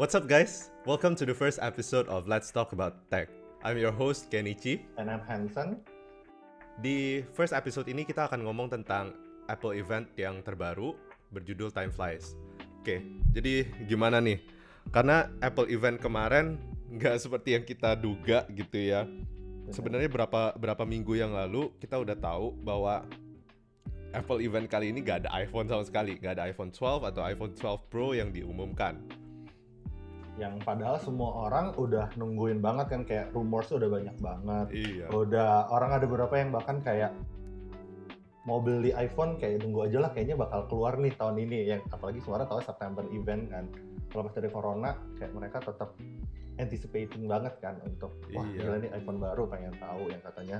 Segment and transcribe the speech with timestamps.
[0.00, 0.72] What's up, guys?
[0.88, 3.28] Welcome to the first episode of Let's Talk About Tech.
[3.60, 4.88] I'm your host Kenichi.
[4.96, 5.76] And I'm Hansen.
[6.80, 9.12] Di first episode ini kita akan ngomong tentang
[9.44, 10.96] Apple event yang terbaru
[11.36, 12.32] berjudul Time Flies.
[12.80, 13.04] Oke,
[13.36, 14.40] jadi gimana nih?
[14.88, 16.56] Karena Apple event kemarin
[16.96, 19.04] nggak seperti yang kita duga gitu ya.
[19.68, 23.04] Sebenarnya berapa berapa minggu yang lalu kita udah tahu bahwa
[24.16, 27.52] Apple event kali ini nggak ada iPhone sama sekali, nggak ada iPhone 12 atau iPhone
[27.52, 29.19] 12 Pro yang diumumkan
[30.40, 34.66] yang padahal semua orang udah nungguin banget kan kayak rumors udah banyak banget.
[34.72, 35.06] Iya.
[35.12, 37.12] Udah orang ada beberapa yang bahkan kayak
[38.48, 42.24] mau beli iPhone kayak tunggu aja lah kayaknya bakal keluar nih tahun ini yang apalagi
[42.24, 43.64] semua orang tahu September event kan.
[44.08, 45.92] Kalau pas dari corona kayak mereka tetap
[46.56, 48.64] anticipating banget kan untuk wah Iya.
[48.64, 50.58] gila nih iPhone baru pengen tahu yang katanya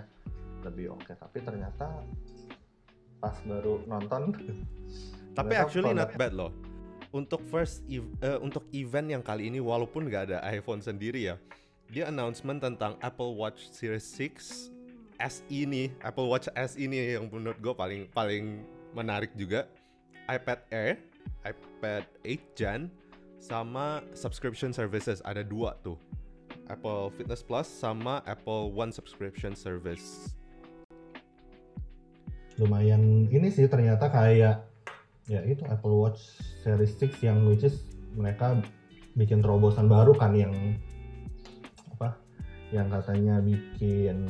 [0.61, 1.89] lebih oke tapi ternyata
[3.21, 4.33] pas baru nonton
[5.31, 6.53] Tapi actually not bad loh.
[7.11, 11.37] Untuk first ev- eh, untuk event yang kali ini walaupun nggak ada iPhone sendiri ya,
[11.91, 14.71] dia announcement tentang Apple Watch Series 6
[15.19, 18.63] SE nih, Apple Watch SE ini yang menurut gue paling paling
[18.95, 19.67] menarik juga.
[20.31, 21.03] iPad Air,
[21.43, 22.81] iPad 8 Gen,
[23.43, 25.99] sama subscription services ada dua tuh.
[26.71, 30.39] Apple Fitness Plus sama Apple One subscription service.
[32.61, 34.70] lumayan ini sih ternyata kayak
[35.31, 36.19] ya itu Apple Watch
[36.67, 37.87] Series 6 yang which is
[38.19, 38.59] mereka
[39.15, 40.51] bikin terobosan baru kan yang
[41.95, 42.19] apa
[42.75, 44.27] yang katanya bikin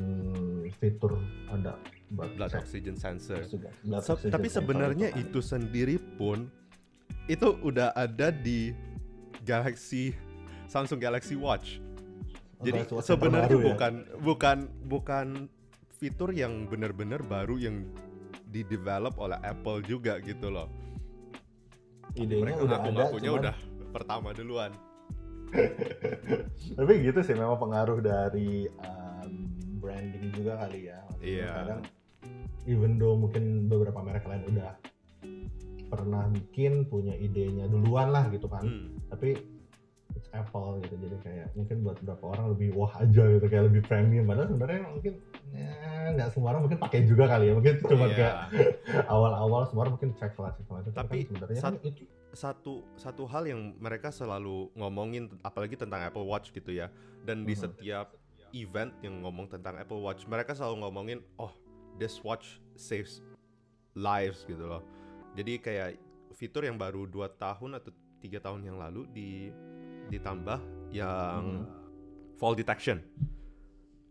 [0.77, 1.17] fitur
[1.49, 1.81] ada
[2.13, 3.41] blood Blood oxygen sensor.
[3.81, 5.23] blood Se- oxygen tapi sebenarnya kan.
[5.25, 6.53] itu sendiri pun
[7.33, 8.77] itu udah ada di
[9.41, 10.13] Galaxy
[10.67, 11.81] Samsung Galaxy Watch.
[12.61, 13.65] Oh, Jadi Galaxy Watch yang sebenarnya ya?
[13.73, 15.27] bukan bukan bukan
[15.97, 17.89] fitur yang benar-benar baru yang
[18.51, 20.69] di develop oleh Apple juga gitu loh.
[22.13, 23.57] Idenya Mereka udah ada ngaku-ngakunya cuman- udah
[23.91, 24.73] pertama duluan.
[26.77, 31.51] tapi gitu sih memang pengaruh dari um, branding juga kali ya Iya.
[31.57, 31.81] kadang
[32.65, 34.79] even though mungkin beberapa merek lain udah
[35.89, 38.95] pernah bikin punya idenya duluan lah gitu kan Hmm.
[39.09, 39.35] tapi
[40.31, 40.95] Apple gitu.
[40.97, 44.25] Jadi kayak mungkin buat beberapa orang lebih wah aja gitu kayak lebih premium.
[44.25, 45.13] Padahal sebenarnya mungkin
[45.51, 45.71] ya,
[46.15, 47.53] nggak semua orang mungkin pakai juga kali ya.
[47.53, 48.15] Mungkin cuma Iya.
[48.15, 48.35] kayak
[49.15, 50.81] awal-awal semua orang mungkin cek lah cek lah.
[50.87, 52.03] Tapi kan sebenarnya kan sat- itu.
[52.31, 56.89] satu satu hal yang mereka selalu ngomongin apalagi tentang Apple Watch gitu ya.
[57.23, 57.61] Dan di Mhm.
[57.61, 58.15] setiap
[58.51, 61.51] event yang ngomong tentang Apple Watch mereka selalu ngomongin oh
[61.97, 63.19] this watch saves
[63.93, 64.83] lives gitu loh.
[65.35, 65.99] Jadi kayak
[66.33, 69.31] fitur yang baru dua tahun atau tiga tahun yang lalu di
[70.11, 70.59] ditambah
[70.91, 71.65] yang
[72.35, 72.99] fall detection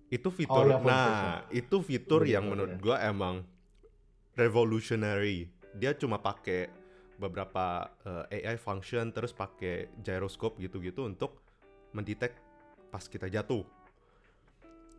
[0.09, 0.73] itu fitur Hmm.
[0.73, 1.19] Oh, ya, nah
[1.51, 2.79] itu fitur Bener, yang bener, menurut ya.
[2.79, 3.35] gua emang
[4.33, 6.71] revolutionary dia cuma pakai
[7.15, 7.91] beberapa
[8.31, 11.43] eh, AI function terus pakai gyroscope gitu-gitu untuk
[11.91, 12.33] mendetek
[12.87, 13.61] pas kita jatuh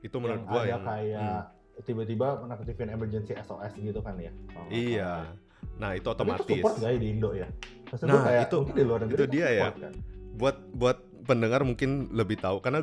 [0.01, 1.43] itu menurut yang gua ada yang kayak
[1.81, 5.35] tiba-tiba menaktifin emergency SOS gitu kan ya nggak iya salah.
[5.81, 7.49] nah itu Tapi itu otomatis support nggak ya di Indo ya
[7.91, 9.69] Maksud Nah, kayak itu- di luar negeri itu kan dia ya.
[9.73, 9.95] kan?
[10.37, 12.83] Buat buat pendengar mungkin lebih tahu karena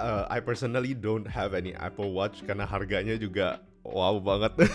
[0.00, 4.52] uh, I personally don't have any Apple Watch karena harganya juga wow banget.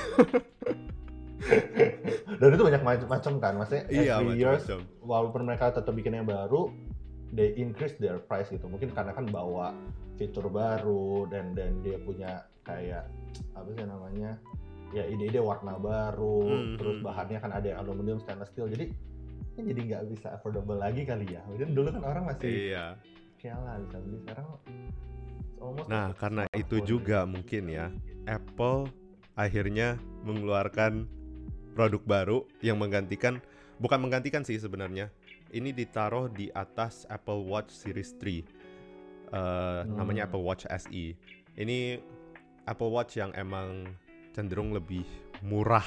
[2.41, 4.65] Dan itu banyak macam-macam kan maksudnya iya every years
[5.01, 6.69] walaupun mereka tetap bikin yang baru
[7.33, 8.65] they increase their price gitu.
[8.65, 9.73] Mungkin karena kan bawa
[10.17, 13.09] fitur baru dan dan dia punya kayak
[13.57, 14.37] apa sih namanya
[14.91, 17.05] ya ide-ide warna baru Hmm, terus hmm.
[17.07, 18.69] bahannya kan ada yang aluminium stainless steel.
[18.69, 18.91] Jadi
[19.57, 22.85] ini jadi nggak bisa affordable lagi kali ya mungkin dulu kan orang masih iya
[23.43, 24.47] lah bisa beli sekarang
[25.85, 27.93] Nah, karena itu juga mungkin ya,
[28.25, 28.89] Apple
[29.37, 29.93] akhirnya
[30.25, 31.05] mengeluarkan
[31.77, 33.37] produk baru yang menggantikan
[33.77, 35.13] bukan menggantikan sih sebenarnya.
[35.51, 38.41] Ini ditaruh di atas Apple Watch Series 3.
[39.31, 40.33] Eh, namanya Hmm.
[40.33, 41.05] Apple Watch SE.
[41.59, 41.99] Ini
[42.65, 43.85] Apple Watch yang emang
[44.33, 45.05] cenderung lebih
[45.43, 45.85] murah.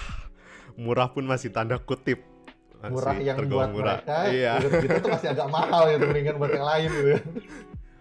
[0.79, 2.21] Murah pun masih tanda kutip.
[2.93, 4.53] Murah yang buat mereka Iya.
[4.61, 7.13] kita tuh masih agak mahal gitu mendingan buat yang lain gitu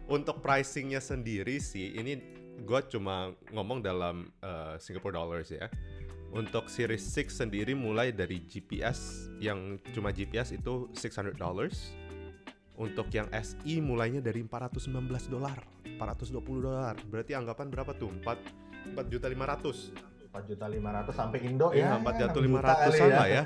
[0.04, 2.20] Untuk pricingnya sendiri sih, ini
[2.60, 5.72] gue cuma ngomong dalam uh, Singapore dollars ya.
[6.34, 11.94] Untuk Series 6 sendiri mulai dari GPS yang cuma GPS itu 600 dollars.
[12.74, 16.98] Untuk yang SI mulainya dari 419 dolar, 420 dolar.
[17.06, 18.10] Berarti anggapan berapa tuh?
[18.26, 20.13] 4 4 juta 500.
[20.34, 23.44] 4 juta 500 sampai Indo Iya, ya 4 juta 6 500 kali lah ya.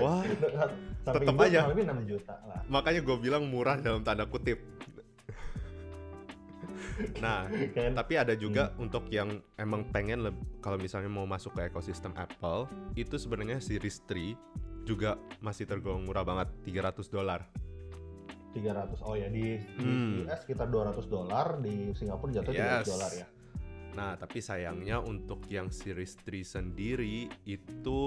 [0.00, 0.22] Wah,
[1.06, 1.60] Tetep Indo aja.
[1.68, 4.58] lebih 6 juta lah makanya gue bilang murah dalam tanda kutip.
[7.20, 7.44] Nah,
[7.76, 12.64] kan Tapi ada juga untuk yang emang pengen kalau misalnya mau masuk ke ekosistem Apple,
[12.96, 14.32] itu sebenarnya Series 3
[14.82, 17.44] juga masih tergolong murah banget, 300 dolar.
[18.50, 19.04] 300.
[19.04, 20.24] Oh ya di, di Hmm.
[20.24, 22.86] US sekitar 200 dolar, di Singapura jatuh 300 Yes.
[22.88, 23.26] dolar ya.
[23.96, 27.98] Nah, tapi sayangnya untuk yang Series 3 sendiri itu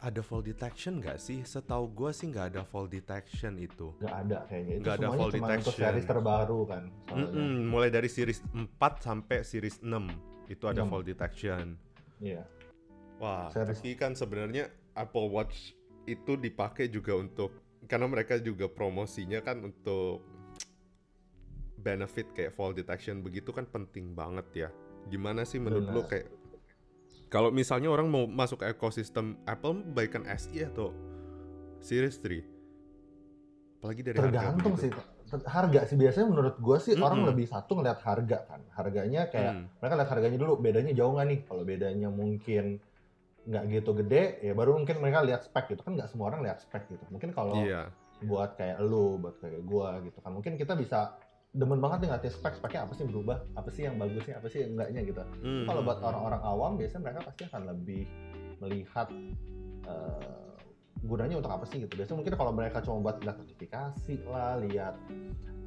[0.00, 1.40] ada fall detection nggak sih?
[1.40, 3.94] Setahu gue sih nggak ada fall detection itu.
[3.96, 4.72] Nggak ada kayaknya.
[4.74, 5.78] Itu Nggak ada fall cuma untuk detection.
[5.80, 6.82] series terbaru kan.
[7.06, 7.24] soalnya.
[7.24, 8.68] Mm-mm, mulai dari Series 4
[9.00, 10.10] sampai Series 6
[10.46, 10.90] itu ada Enam.
[10.90, 11.64] fall detection.
[12.18, 12.42] Iya.
[13.16, 15.72] Wah, Series- tapi kan sebenarnya Apple Watch
[16.04, 17.56] itu dipakai juga untuk
[17.86, 20.20] karena mereka juga promosinya kan untuk
[21.84, 24.68] benefit kayak fall detection begitu kan penting banget ya.
[25.06, 26.08] Gimana sih menurut lo Benar.
[26.08, 26.26] kayak
[27.28, 30.96] kalau misalnya orang mau masuk ke ekosistem Apple baikkan SE atau
[31.78, 32.40] Series 3?
[33.76, 34.96] Apalagi dari harga Tergantung begitu.
[34.96, 35.12] sih.
[35.44, 37.30] Harga sih biasanya menurut gua sih orang Mm-mm.
[37.34, 38.60] lebih satu ngeliat harga kan.
[38.72, 42.78] Harganya kayak Hmm, mereka lihat harganya dulu bedanya jauh nggak nih kalau bedanya mungkin
[43.44, 46.64] nggak gitu gede ya baru mungkin mereka lihat spek gitu kan nggak semua orang lihat
[46.64, 47.92] spek gitu mungkin kalau Iya.
[48.24, 51.12] buat kayak lu buat kayak gua gitu kan mungkin kita bisa
[51.54, 53.38] demen banget nih ngeliatin spek speknya apa sih yang berubah?
[53.54, 55.22] Apa sih yang bagusnya apa sih yang enggaknya gitu?
[55.22, 56.10] Hmm, kalau buat hmm, hmm.
[56.10, 58.02] orang-orang awam biasanya mereka pasti akan lebih
[58.58, 59.08] melihat
[59.86, 60.54] eh,
[61.06, 61.94] gunanya untuk apa sih gitu.
[61.94, 64.96] Biasanya mungkin kalau mereka cuma buat lihat notifikasi lah lihat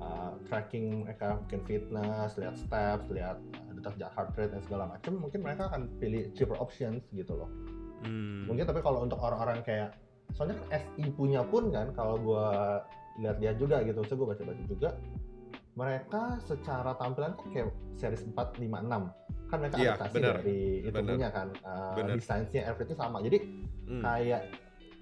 [0.02, 4.84] uh, tracking mereka mungkin fitness lihat steps lihat uh, detak jantung heart rate dan segala
[4.90, 7.50] macam mungkin mereka akan pilih cheaper options gitu loh.
[7.98, 8.46] Hmm.
[8.46, 9.98] mungkin tapi kalau untuk orang-orang kayak
[10.38, 12.86] soalnya kan SI punya pun kan kalau gua
[13.18, 14.94] lihat-lihat juga gitu so gue baca-baca juga
[15.78, 19.14] mereka secara tampilan kan kayak series 4, 5, 6
[19.48, 20.36] kan mereka Iya, adaptasi benar.
[20.36, 22.16] dari itu punya kan uh, Benar.
[22.18, 23.38] desainnya everything sama jadi
[23.88, 24.04] Hmm.
[24.04, 24.42] kayak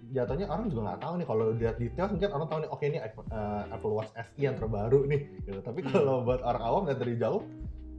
[0.06, 2.98] jatuhnya orang juga nggak tahu nih kalau lihat detail mungkin orang tahu nih oke ini
[3.02, 5.90] uh, Apple Watch SE yang terbaru nih gitu tapi Hmm.
[5.90, 7.42] kalau buat orang awam lihat dari jauh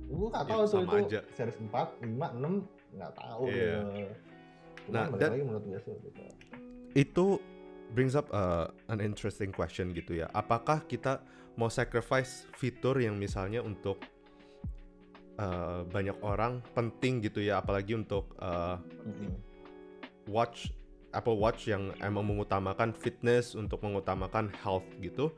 [0.07, 1.21] gue nggak Ya, tahu tuh sama itu aja.
[1.35, 2.63] series 4, 5, 6
[2.95, 3.83] nggak tahu Iya.
[3.83, 4.05] gitu.
[4.87, 6.23] Nah, dan- lagi menurut gue sih gitu.
[6.95, 7.27] itu
[7.91, 10.31] brings up uh, an interesting question gitu ya.
[10.31, 11.19] Apakah kita
[11.57, 14.01] mau sacrifice fitur yang misalnya untuk
[15.41, 18.77] uh, banyak orang penting gitu ya, apalagi untuk uh,
[20.29, 20.73] watch
[21.17, 25.33] Apple Watch yang emang mengutamakan fitness untuk mengutamakan health gitu.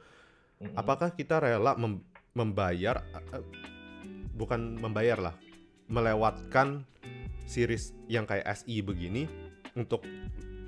[0.58, 0.74] Mm-mm.
[0.74, 2.02] Apakah kita rela mem-
[2.34, 3.42] membayar uh,
[4.34, 5.34] bukan membayar lah,
[5.86, 6.82] melewatkan
[7.46, 9.30] series yang kayak SE begini
[9.78, 10.02] untuk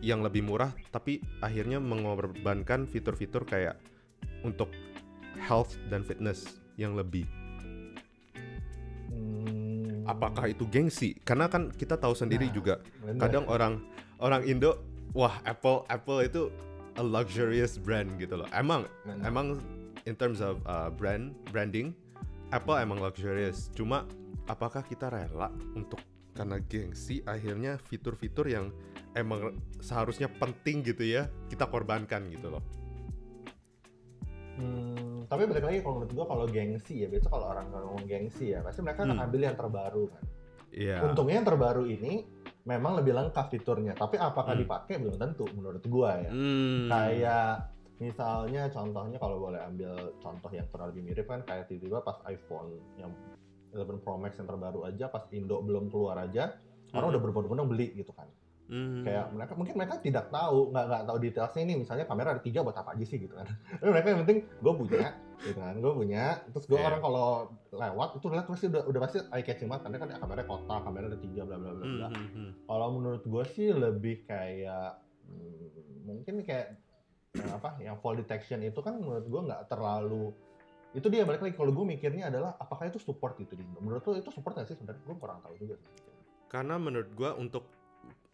[0.00, 3.76] yang lebih murah tapi akhirnya mengorbankan fitur-fitur kayak
[4.40, 4.72] untuk
[5.50, 6.46] health dan fitness
[6.78, 7.26] yang lebih.
[9.10, 11.18] Hmm, Apakah itu gengsi?
[11.22, 13.18] Karena kan kita tahu sendiri Nah, juga bener.
[13.18, 13.74] kadang orang
[14.22, 14.78] orang Indo
[15.10, 16.42] wah Apple Apple itu
[16.94, 18.46] a luxurious brand gitu loh.
[18.54, 19.26] Emang Bener.
[19.26, 19.46] emang
[20.06, 21.90] in terms of uh, brand branding
[22.50, 23.70] Apple emang luxurious.
[23.74, 24.06] Cuma
[24.46, 25.98] apakah kita rela untuk
[26.34, 28.70] karena gengsi akhirnya fitur-fitur yang
[29.14, 32.62] emang seharusnya penting gitu ya kita korbankan gitu loh.
[34.58, 34.99] Hmm,
[35.30, 38.60] tapi balik lagi kalau menurut gua kalau gengsi ya biasa kalau orang ngomong gengsi ya
[38.60, 39.24] pasti mereka akan Hmm.
[39.24, 40.24] ambil yang terbaru kan.
[40.70, 40.96] Iya.
[41.02, 42.12] Untungnya yang terbaru ini
[42.62, 44.62] memang lebih lengkap fiturnya, tapi apakah Hmm.
[44.62, 46.30] dipakai belum tentu menurut gua ya.
[46.30, 46.90] Hmm.
[46.90, 52.18] Kayak misalnya contohnya kalau boleh ambil contoh yang kurang lebih mirip kan kayak tiba-tiba pas
[52.26, 53.14] iPhone yang
[53.70, 56.58] 11 Pro Max yang terbaru aja pas Indo belum keluar aja
[56.90, 57.12] orang Mhm.
[57.14, 58.26] udah berbondong-bondong beli gitu kan.
[58.70, 59.02] Hmm.
[59.02, 61.74] kayak mereka mungkin mereka tidak tahu nggak nggak tahu detailsnya ini.
[61.82, 63.50] Misalnya kamera ada tiga buat apa aja sih gitu kan.
[63.82, 65.08] Tapi mereka yang penting gue punya
[65.42, 66.24] gitu kan gue punya.
[66.48, 66.86] Terus gue Iya.
[66.86, 67.28] orang kalau
[67.68, 69.82] lewat itu lihat pasti udah udah pasti eye catching banget.
[69.90, 72.08] Karena kan kamera kotak kamera ada tiga bla bla bla Hmm, bla.
[72.08, 72.50] Hmm, hmm.
[72.64, 76.78] kalau menurut gue sih lebih kayak hmm, mungkin kayak
[77.32, 80.30] eh, apa yang fall detection itu kan menurut gue nggak terlalu
[80.90, 81.54] itu dia balik lagi.
[81.54, 84.74] Kalau gue mikirnya adalah apakah itu support gitu di menurut lo itu support nggak sih
[84.74, 85.02] sebenarnya?
[85.02, 85.74] Gue kurang tahu juga
[86.46, 87.62] Karena menurut gua untuk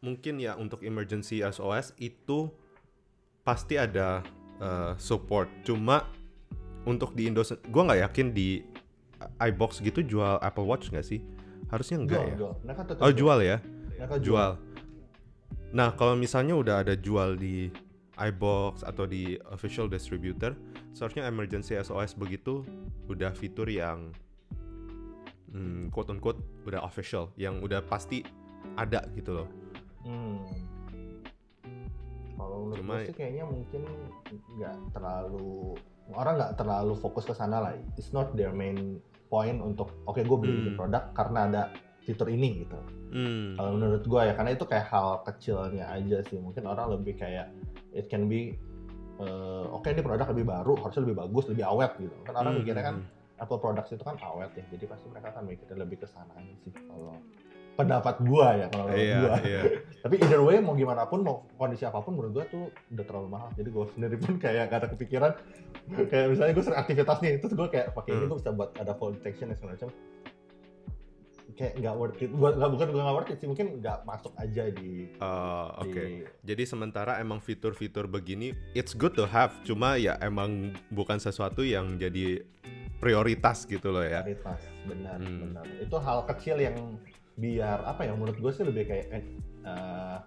[0.04, 2.52] mungkin ya untuk emergency SOS itu
[3.46, 4.20] pasti ada
[4.60, 5.48] uh, support.
[5.62, 6.08] Cuma
[6.86, 8.62] untuk di Indo, gua nggak yakin di
[9.40, 11.20] iBox gitu jual Apple Watch nggak sih?
[11.72, 12.36] Harusnya enggak jual ya.
[12.38, 13.56] jual mereka tetap Oh jual ya,
[13.96, 14.50] mereka jual.
[15.74, 17.72] Nah kalau misalnya udah ada jual di
[18.16, 20.56] iBox atau di official distributor,
[20.96, 22.64] seharusnya emergency SOS begitu
[23.10, 24.14] udah fitur yang
[25.52, 28.24] hmm, quote unquote udah official, yang udah pasti
[28.78, 29.48] ada gitu loh.
[30.06, 30.46] Hmm.
[32.36, 33.82] Kalau menurut Cuma- gue sih kayaknya mungkin
[34.54, 35.74] nggak terlalu
[36.12, 37.72] orang nggak terlalu fokus ke sana lah.
[37.96, 40.78] It's not their main point untuk oke gue beli Hmm.
[40.78, 41.62] produk karena ada
[42.00, 42.78] fitur ini gitu.
[43.08, 43.56] Hmm.
[43.56, 46.38] Kalau menurut gue ya karena itu kayak hal kecilnya aja sih.
[46.38, 47.50] Mungkin orang lebih kayak
[47.90, 48.54] it can be
[49.16, 52.12] eh, oke ini produk lebih baru harusnya lebih bagus lebih awet gitu.
[52.22, 54.62] Kan orang Hmm, mikirnya kan hmm, Apple products itu kan awet ya.
[54.70, 57.16] Jadi pasti mereka akan mikirnya lebih ke sana sih kalau
[57.76, 59.36] pendapat gua ya kalau Iya, gua.
[59.42, 59.62] iya.
[60.02, 63.28] Tapi either way mau gimana pun mau kondisi apa pun menurut gua tuh udah terlalu
[63.28, 63.48] mahal.
[63.52, 65.32] Jadi gua sendiri pun kayak gak ada kepikiran
[66.02, 68.28] kayak misalnya gua sering aktivitas nih terus gua kayak pakai ini Hmm.
[68.28, 69.90] gua bisa buat ada fall detection dan segala macam.
[71.52, 72.30] Kayak nggak worth it.
[72.30, 75.92] Gua nggak bukan gua nggak worth it sih mungkin nggak masuk aja di Eh, Oke.
[75.96, 76.08] di
[76.44, 80.50] Jadi sementara emang fitur-fitur begini it's good to have, cuma ya emang
[80.88, 82.44] bukan sesuatu yang jadi
[82.96, 84.20] prioritas gitu loh ya.
[84.20, 85.40] prioritas benar Hmm.
[85.42, 85.64] benar.
[85.78, 86.76] Itu hal kecil yang
[87.36, 89.24] biar apa ya menurut gue sih lebih kayak eh,
[89.64, 90.18] eh,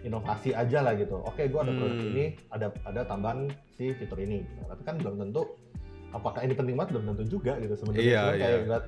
[0.00, 1.20] inovasi aja lah gitu.
[1.24, 2.10] Oke, gue ada produk Hmm.
[2.12, 4.44] ini, ada ada tambahan si fitur ini.
[4.64, 5.44] Tapi kan belum tentu
[6.10, 8.04] apakah ini penting banget belum tentu juga gitu sebenarnya.
[8.04, 8.78] Iya, Cuma kayak iya.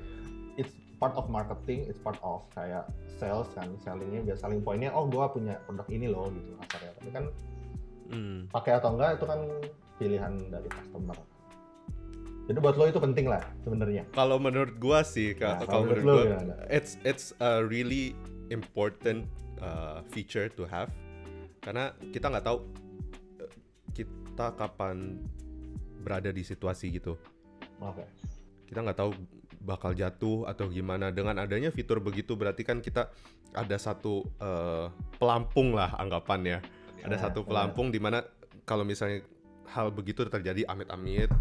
[0.57, 2.85] it's part of marketing, it's part of kayak
[3.21, 6.93] sales kan, sellingnya biar selling pointnya oh gue punya produk ini loh gitu kasarnya.
[6.97, 7.25] Tapi kan
[8.13, 8.45] Hmm.
[8.51, 9.39] pakai atau enggak itu kan
[9.97, 11.17] pilihan dari customer.
[12.43, 14.03] Jadi buat lo itu penting lah sebenarnya.
[14.11, 16.53] Kalau menurut gua sih, Nah, ka- kalau kalau menurut menurut gua, gimana?
[16.67, 18.11] it's it's a really
[18.49, 19.23] important
[19.57, 20.91] uh, feature to have
[21.59, 22.67] karena kita nggak tahu
[23.39, 23.51] uh,
[23.95, 25.23] kita kapan
[25.99, 27.15] berada di situasi gitu.
[27.79, 28.03] Oke.
[28.67, 29.15] Kita nggak tahu
[29.63, 31.07] bakal jatuh atau gimana.
[31.07, 33.07] Dengan adanya fitur begitu berarti kan kita
[33.53, 36.59] ada satu uh, pelampung lah anggapannya.
[36.99, 37.47] Ada Nah, satu benar.
[37.47, 38.19] pelampung di mana
[38.63, 39.23] kalau misalnya
[39.71, 41.31] hal begitu terjadi amit-amit,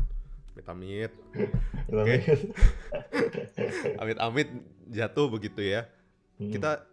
[0.52, 1.12] amit-amit,
[1.88, 2.16] Oke.
[4.02, 4.48] amit-amit
[4.92, 5.88] jatuh begitu ya.
[6.36, 6.48] Hmm.
[6.48, 6.84] kita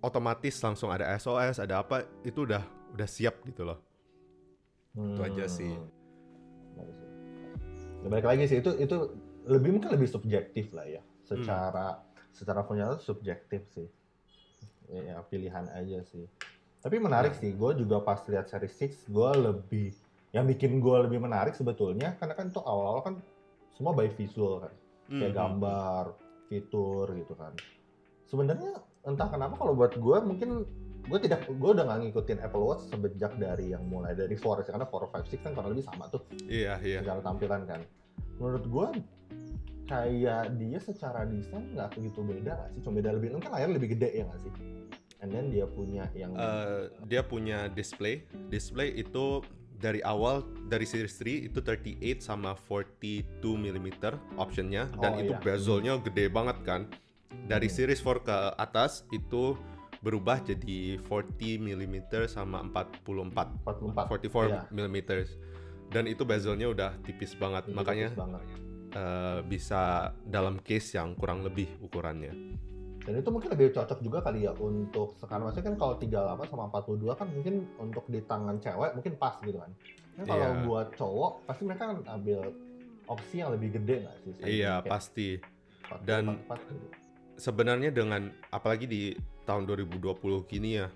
[0.00, 3.80] otomatis langsung ada SOS, ada apa itu udah udah siap gitu loh.
[4.96, 5.72] itu aja sih.
[8.00, 8.96] Ya, balik lagi sih itu itu
[9.46, 11.02] lebih mungkin lebih subjektif lah ya.
[11.24, 12.00] Secara
[12.34, 13.86] secara punya subjektif sih.
[14.90, 16.26] Ya, ya, pilihan aja sih.
[16.80, 19.92] Tapi menarik sih, gue juga pas lihat seri 6, gue lebih
[20.30, 23.14] yang bikin gue lebih menarik sebetulnya karena kan itu awal-awal kan
[23.74, 24.72] semua by visual kan,
[25.08, 25.38] kayak Mhm.
[25.38, 26.04] gambar,
[26.46, 27.52] fitur gitu kan.
[28.24, 30.50] Sebenarnya entah kenapa kalau buat gue mungkin
[31.00, 34.84] gue tidak gue udah nggak ngikutin Apple Watch sejak dari yang mulai dari 4 karena
[34.84, 37.00] 4 5 6 kan kurang lebih sama tuh Iya iya.
[37.00, 37.80] secara tampilan kan
[38.36, 38.86] menurut gue
[39.88, 43.88] kayak dia secara desain nggak begitu beda nggak sih cuma beda lebih mungkin layar lebih
[43.96, 44.52] gede ya nggak sih
[45.18, 48.24] and then dia punya yang Eh, dia punya display.
[48.48, 49.40] Display itu
[49.80, 53.24] dari awal dari series 3 itu 38 sama 42
[53.56, 53.88] mm
[54.36, 55.40] optionnya dan Oh, itu iya.
[55.40, 56.84] bezelnya gede banget kan.
[57.48, 57.74] Dari Hmm.
[57.74, 59.56] series 4 ke atas itu
[60.00, 61.96] berubah jadi 40 mm
[62.26, 64.62] sama 44 44 44 Iya.
[64.70, 64.96] mm
[65.90, 68.42] dan itu bezelnya udah tipis banget Itu makanya tipis banget.
[68.92, 69.82] eh, bisa
[70.22, 72.30] dalam case yang kurang lebih ukurannya
[73.00, 75.48] dan itu mungkin lebih cocok juga kali ya untuk sekarang.
[75.48, 79.56] Maksudnya kan kalau 38 sama 42 kan mungkin untuk di tangan cewek mungkin pas gitu
[79.56, 79.72] kan.
[80.14, 80.60] Kan kalau Iya.
[80.64, 82.40] buat cowok pasti mereka kan ambil
[83.06, 84.32] opsi yang lebih gede nggak sih?
[84.38, 85.28] Iya Kayak pasti.
[85.90, 86.86] 44, dan 44 gitu.
[87.36, 89.02] sebenarnya dengan apalagi di
[89.42, 90.14] tahun 2020
[90.44, 90.86] kini ya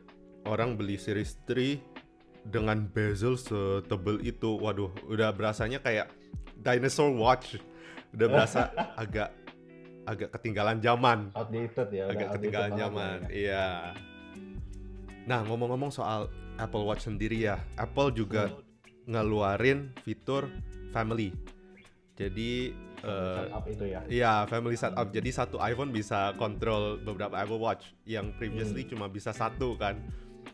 [0.45, 1.81] orang beli series 3
[2.45, 6.13] dengan bezel setebel itu waduh udah berasanya kayak
[6.55, 7.57] dinosaur watch.
[8.13, 8.61] Udah berasa
[9.03, 9.33] agak
[10.05, 13.29] agak ketinggalan zaman outdated ya agak outdated ketinggalan zaman ya.
[13.33, 13.67] iya
[15.25, 18.53] nah ngomong-ngomong soal Apple Watch sendiri ya Apple juga
[19.05, 20.49] ngeluarin fitur
[20.93, 21.33] family
[22.15, 22.71] jadi
[23.03, 25.11] eh, Setup itu ya Iya, family setup.
[25.11, 29.99] Jadi satu iPhone bisa kontrol beberapa Apple Watch yang previously cuma bisa satu kan.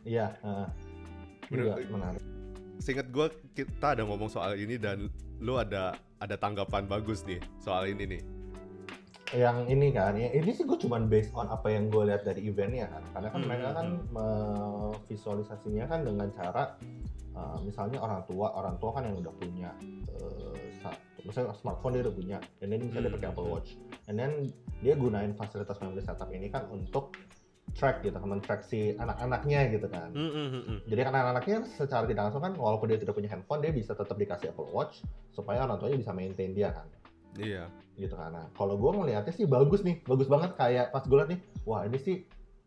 [0.02, 2.22] Iya, juga Menurut- menarik.
[2.80, 7.84] Seingat gue kita ada ngomong soal ini dan lu ada ada tanggapan bagus nih soal
[7.86, 8.22] ini nih.
[9.30, 12.50] Yang ini kan, ya, ini sih gue cuman based on apa yang gue lihat dari
[12.50, 13.02] eventnya kan.
[13.14, 13.86] Karena kan Hmm, mereka hmm, kan
[15.06, 16.74] visualisasinya kan dengan cara
[17.36, 19.70] uh, misalnya orang tua, orang tua kan yang udah punya
[20.18, 23.54] uh, satu, misalnya smartphone dia udah punya, dan then misalnya dia Hmm, pakai Apple hmm.
[23.54, 23.70] Watch,
[24.10, 24.32] and then
[24.82, 27.14] dia gunain fasilitas memory setup ini kan untuk
[27.70, 30.10] track gitu, kan track si anak-anaknya gitu kan.
[30.10, 30.78] Hmm, hmm, hmm, hmm.
[30.90, 34.18] Jadi kan anak-anaknya secara tidak langsung kan walaupun dia tidak punya handphone dia bisa tetap
[34.18, 36.86] dikasih Apple Watch supaya orang tuanya bisa maintain dia kan
[37.38, 37.70] Iya.
[38.00, 38.32] Gitu kan.
[38.32, 41.84] Nah, kalau gue ngelihatnya sih bagus nih, bagus banget kayak pas gue liat nih, wah
[41.84, 42.16] ini sih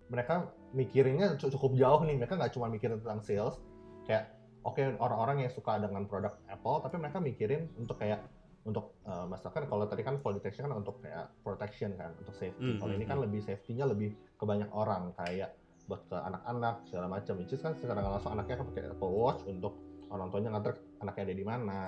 [0.07, 3.57] mereka mikirinnya cu- cukup jauh nih, mereka nggak cuma mikirin tentang sales,
[4.05, 4.29] kayak
[4.61, 8.21] oke orang-orang yang suka dengan produk Apple, tapi mereka mikirin untuk kayak
[8.63, 12.77] untuk eh, misalkan kalau tadi kan fall detection kan untuk kayak protection kan, untuk safety.
[12.77, 15.51] Hmm, kalau ini hmm, kan lebih safety-nya lebih ke banyak orang kayak
[15.83, 17.33] buat ke anak-anak segala macam.
[17.43, 19.75] Which is kan secara nggak langsung anaknya kan pakai Apple Watch untuk
[20.13, 21.79] orang tuanya nge anaknya ada di mana,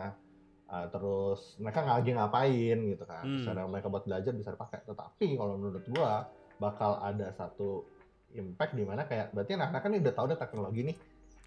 [0.65, 3.37] Uh, terus mereka nggak lagi ngapain gitu kan Hmm.
[3.37, 6.25] secara mereka buat belajar bisa dipakai tetapi kalau menurut gua
[6.57, 7.85] bakal ada satu
[8.33, 10.97] impact di mana kayak berarti anak-anak kan udah tahu deh teknologi nih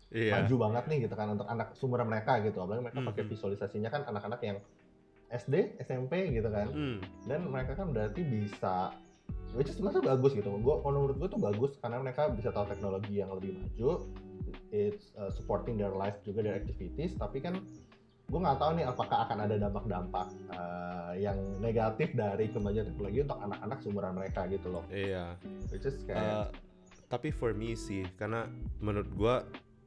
[0.09, 0.33] Iya.
[0.39, 3.31] maju banget nih gitu kan untuk anak sumber mereka gitu apalagi mereka pakai Mhm.
[3.35, 4.59] visualisasinya kan anak-anak yang
[5.29, 6.99] SD SMP gitu kan Hmm.
[7.27, 8.95] dan mereka kan berarti bisa
[9.53, 12.71] which is sebenarnya bagus gitu gua kalau menurut gue tuh bagus karena mereka bisa tahu
[12.71, 14.07] teknologi yang lebih maju
[14.71, 17.59] it's uh, supporting their life juga their activities tapi kan
[18.29, 23.41] gue nggak tahu nih apakah akan ada dampak-dampak uh, yang negatif dari kemajuan teknologi untuk
[23.41, 25.41] anak-anak seumuran mereka gitu loh Iya.
[25.73, 26.47] which is kayak Uh,
[27.09, 28.45] tapi for me sih, karena
[28.85, 29.41] menurut gua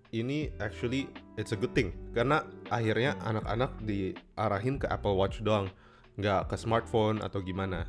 [0.10, 1.06] ini actually
[1.38, 2.42] it's a good thing karena
[2.74, 5.70] akhirnya anak-anak diarahin ke Apple Watch doang,
[6.18, 7.86] nggak ke smartphone atau gimana.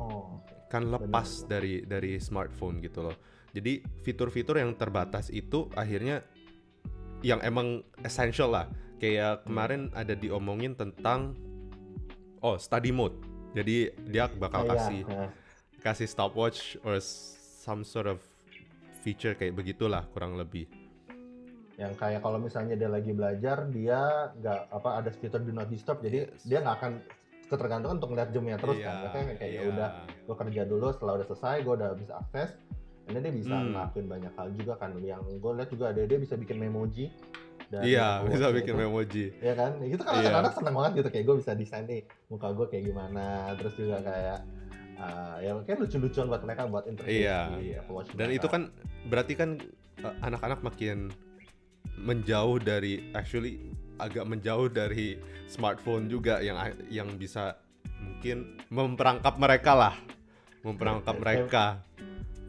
[0.00, 0.40] oh
[0.72, 3.14] Kan lepas dari dari smartphone gitu loh.
[3.52, 6.24] Jadi fitur-fitur yang terbatas itu akhirnya
[7.20, 8.66] yang emang essential lah.
[8.96, 11.34] Kayak kemarin ada diomongin tentang
[12.40, 13.16] oh study mode.
[13.52, 15.28] Jadi dia bakal Kayak, kasih uh,
[15.80, 18.18] kasih stopwatch or some sort of
[19.00, 20.64] feature kayak begitulah kurang lebih.
[21.74, 25.98] yang kayak kalau misalnya dia lagi belajar dia nggak apa ada fitur do not disturb
[25.98, 26.46] jadi Yes.
[26.46, 26.92] dia nggak akan
[27.44, 29.62] ketergantungan untuk ngeliat jamnya terus Iya, kan Mereka kayak ya iya.
[29.68, 29.88] udah
[30.22, 32.50] gue kerja dulu setelah udah selesai gue udah bisa akses
[33.04, 33.74] dan dia bisa Hmm.
[33.74, 37.10] ngelakuin banyak hal juga kan yang gue lihat juga ada dia bisa bikin memoji
[37.74, 38.80] Iya, bisa bikin itu.
[38.80, 39.24] memoji.
[39.38, 40.28] ya kan itu kan Iya.
[40.28, 43.96] anak-anak seneng banget gitu kayak gue bisa desain nih muka gue kayak gimana terus juga
[44.00, 44.38] kayak
[44.96, 47.40] uh, ya kayak lucu-lucuan buat mereka buat interface Iya.
[47.86, 48.36] Watch Dan mereka.
[48.36, 48.62] itu kan
[49.04, 49.50] berarti kan
[50.00, 51.10] uh, anak-anak makin
[51.96, 53.60] menjauh dari actually
[53.96, 55.14] agak menjauh dari
[55.46, 57.54] smartphone juga yang yang bisa
[57.96, 59.94] mungkin memperangkap mereka lah.
[60.60, 61.64] Memperangkap mereka.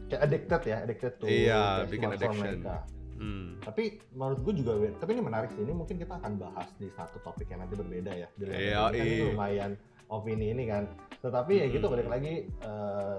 [0.06, 2.62] kayak addicted ya addicted tuh Iya, bikin addiction.
[2.62, 2.74] mereka.
[3.16, 3.58] Hmm.
[3.64, 5.62] Tapi menurut gue juga, tapi ini menarik sih.
[5.64, 8.28] Ini mungkin kita akan bahas di satu topik yang nanti berbeda ya.
[8.36, 8.92] Di lain Iya, episode.
[8.92, 9.26] Kan ini iya.
[9.32, 9.70] lumayan
[10.06, 10.84] opini ini kan.
[11.20, 11.94] Tetapi ya gitu Mm-mm.
[11.98, 13.18] balik lagi eh,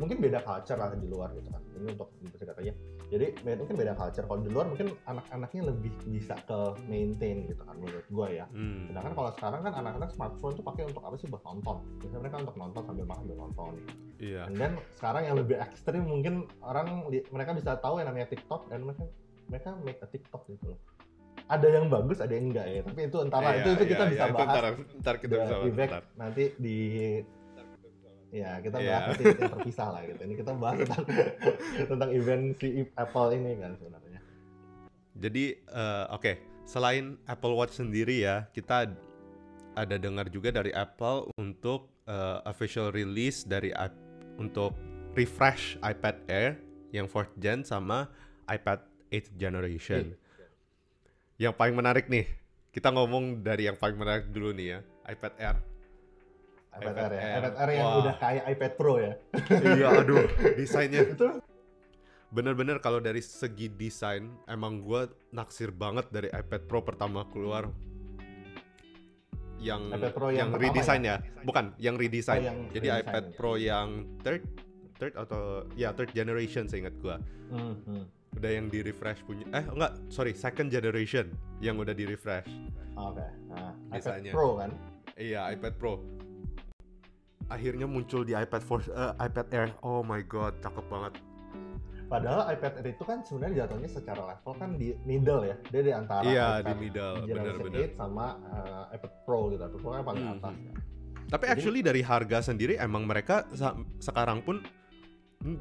[0.00, 1.62] mungkin beda culture lah di luar gitu kan.
[1.76, 2.08] Ini untuk
[2.40, 2.74] katanya.
[3.12, 4.24] Jadi mungkin beda culture.
[4.24, 6.58] Kalau di luar mungkin anak-anaknya lebih bisa ke
[6.88, 8.48] maintain gitu kan menurut gue ya.
[8.48, 8.88] Hmm.
[8.88, 11.76] Sedangkan kalau sekarang kan anak-anak smartphone tuh pakai untuk apa sih buat nonton.
[12.00, 13.86] Biasanya mereka untuk nonton sambil makan sambil nonton nih.
[14.22, 14.42] Iya.
[14.48, 18.86] And then sekarang yang lebih ekstrim mungkin orang mereka bisa tahu yang namanya TikTok dan
[18.86, 19.04] mereka
[19.52, 20.80] mereka make a TikTok gitu loh.
[21.44, 22.80] Ada yang bagus, ada yang enggak ya.
[22.80, 24.64] Tapi itu entar lah, Iya, itu itu kita iya, bisa iya, itu bahas Ntar,
[25.04, 25.90] ntar kita the bisa bahas.
[25.92, 26.02] ntar.
[26.16, 26.76] nanti di
[28.32, 28.88] ya kita Iya.
[28.88, 30.20] bahas nanti yang terpisah lah gitu.
[30.24, 31.04] Ini kita bahas tentang
[31.92, 34.20] tentang event si Apple ini kan sebenarnya.
[35.12, 36.32] Jadi eh, oke,
[36.64, 38.88] selain Apple Watch sendiri ya, kita
[39.72, 43.68] ada dengar juga dari Apple untuk eh, official release dari
[44.40, 44.72] untuk
[45.12, 46.52] refresh iPad Air
[46.92, 48.08] yang 4th gen sama
[48.48, 48.80] iPad
[49.12, 50.16] 8th generation.
[51.36, 52.24] Yang paling menarik nih,
[52.70, 55.56] kita ngomong dari yang paling menarik dulu nih ya, iPad Air.
[56.72, 57.20] iPad, iPad Air ya.
[57.20, 57.36] Air.
[57.36, 58.00] iPad Air yang Wah.
[58.00, 59.12] udah kayak iPad Pro ya.
[59.60, 60.24] iya, aduh,
[60.56, 61.28] desainnya itu
[62.32, 67.68] bener-bener kalau dari segi desain emang gue naksir banget dari iPad Pro pertama keluar
[69.60, 71.16] yang iPad Pro yang pertama redesign ya?
[71.44, 73.36] bukan yang redesign Oh, yang jadi redesign iPad ya.
[73.36, 73.88] Pro yang
[74.24, 74.42] third
[74.96, 75.40] third atau
[75.76, 77.16] ya third generation seingat gue
[77.52, 78.04] Hmm, hmm.
[78.32, 82.48] Udah yang di refresh punya eh enggak sorry second generation yang udah di refresh
[82.92, 83.24] Oke.
[83.48, 84.28] Nah, iPad.
[84.28, 84.70] Pro kan.
[85.14, 86.00] iya iPad Pro
[87.48, 91.14] akhirnya muncul di iPad for eh, iPad Air oh my god cakep banget
[92.04, 95.56] Padahal iPad Air itu kan sebenarnya jatuhnya secara level kan di middle ya.
[95.72, 99.64] Dia di antara iya iPad di middle bener-bener 8 sama uh, iPad Pro gitu.
[99.64, 100.54] iPad Pro kan paling Hmm, atas kan.
[101.26, 103.48] Tapi Jadi- actually dari harga sendiri emang mereka
[103.98, 104.60] sekarang pun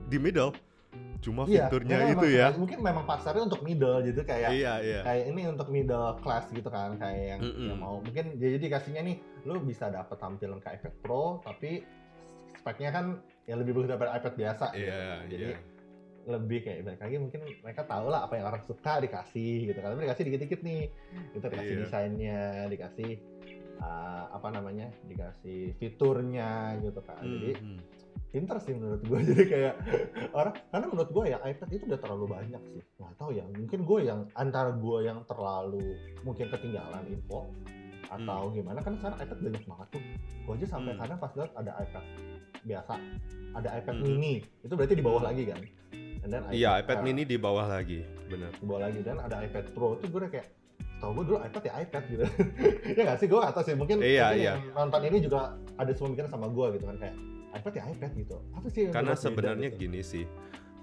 [0.05, 0.51] di middle.
[1.21, 2.47] Cuma Iya, fiturnya itu memang- ya.
[2.51, 4.99] Mungkin memang pasarnya untuk middle gitu kayak Iya, iya.
[5.01, 7.67] kayak ini untuk middle class gitu kan kayak yang, Mm-mm.
[7.69, 11.85] yang mau mungkin jadi dikasihnya nih lu bisa dapat tampilan kayak iPad Pro tapi
[12.55, 13.05] speknya kan
[13.45, 14.81] yang lebih bagus daripada iPad biasa gitu.
[14.83, 15.59] Iya, Jadi iya.
[16.23, 19.89] lebih kayak balik lagi mungkin mereka tahu lah apa yang orang suka dikasih gitu kan
[19.91, 20.81] tapi dikasih dikit-dikit nih
[21.31, 21.81] itu dikasih Iya.
[21.81, 23.11] desainnya dikasih
[23.77, 26.49] uh, apa namanya dikasih fiturnya
[26.79, 27.77] gitu kan jadi Mhm.
[28.31, 29.73] Pinter sih menurut gue jadi kayak
[30.31, 33.79] orang karena menurut gue ya iPad itu udah terlalu banyak sih nggak tahu ya mungkin
[33.83, 35.83] gue yang antara gue yang terlalu
[36.23, 37.51] mungkin ketinggalan info
[38.07, 40.03] atau gimana kan sekarang iPad banyak banget tuh
[40.41, 41.01] gue aja sampai Hmm.
[41.01, 42.05] kadang pas lihat ada iPad
[42.61, 42.93] biasa
[43.51, 44.05] ada iPad Hmm.
[44.05, 45.59] mini itu berarti di bawah lagi kan
[46.21, 48.53] then Iya, iPad Air mini di bawah lagi, benar.
[48.53, 50.47] di bawah lagi dan ada iPad Pro itu gue udah kayak
[51.01, 52.23] tau gue dulu iPad ya iPad gitu
[52.97, 54.53] ya nggak sih gue tahu sih mungkin, Iya, mungkin iya.
[54.53, 55.39] yang nonton ini juga
[55.75, 57.15] ada semua pikiran sama gue gitu kan kayak
[57.51, 59.81] iPad ya iPad gitu apa sih yang Karena sebenarnya gitu?
[59.81, 60.25] gini sih.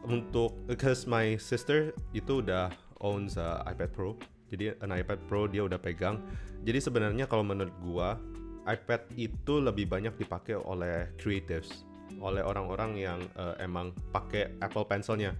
[0.00, 4.14] Untuk because my sister itu udah owns a iPad Pro.
[4.48, 6.22] Jadi an iPad Pro dia udah pegang.
[6.62, 8.16] Jadi sebenarnya kalau menurut gua
[8.64, 11.84] iPad itu lebih banyak dipakai oleh creatives,
[12.20, 15.32] oleh orang-orang yang eh, emang pakai Apple Pencilnya.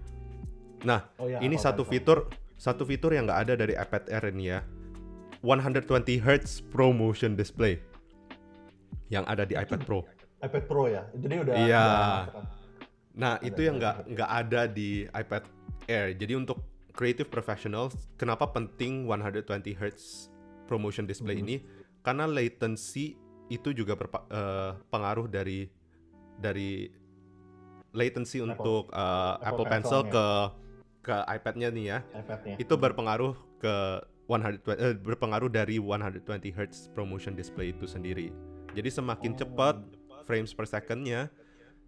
[0.81, 1.93] Nah, Oh, iya, ini Apple satu Pencil.
[1.93, 2.19] fitur
[2.59, 4.61] satu fitur yang nggak ada dari iPad Air ini ya
[5.41, 5.87] 120
[6.19, 7.79] Hz Pro Motion Display
[9.09, 10.03] yang ada di iPad Pro
[10.41, 11.85] iPad Pro ya jadi udah Iya.
[11.85, 12.45] udah kan.
[13.13, 15.43] Nah, Ada itu yang nggak iPad nggak ada di iPad
[15.87, 16.07] Air.
[16.15, 16.59] Jadi untuk
[16.93, 20.31] creative professionals, kenapa penting 120 Hz
[20.65, 21.43] promotion display Mhm.
[21.43, 21.57] ini?
[22.01, 25.67] Karena latency itu juga berpengaruh dari
[26.37, 26.87] dari
[27.91, 30.13] latency Apple- untuk uh, Apple Apple, Pencil Pencil-nya.
[30.13, 30.27] ke
[31.01, 31.99] ke iPad-nya nih ya.
[32.15, 32.55] iPad-nya.
[32.57, 33.75] Itu berpengaruh ke
[34.27, 36.23] 120 eh, berpengaruh dari 120
[36.53, 38.29] Hz promotion display itu sendiri.
[38.71, 39.39] Jadi semakin Oh.
[39.39, 39.77] cepat
[40.29, 41.33] frames per second-nya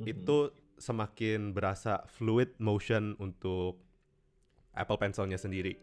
[0.01, 0.09] Mhm.
[0.09, 0.49] itu
[0.81, 3.85] semakin berasa fluid motion untuk
[4.73, 5.77] Apple Pencil-nya sendiri.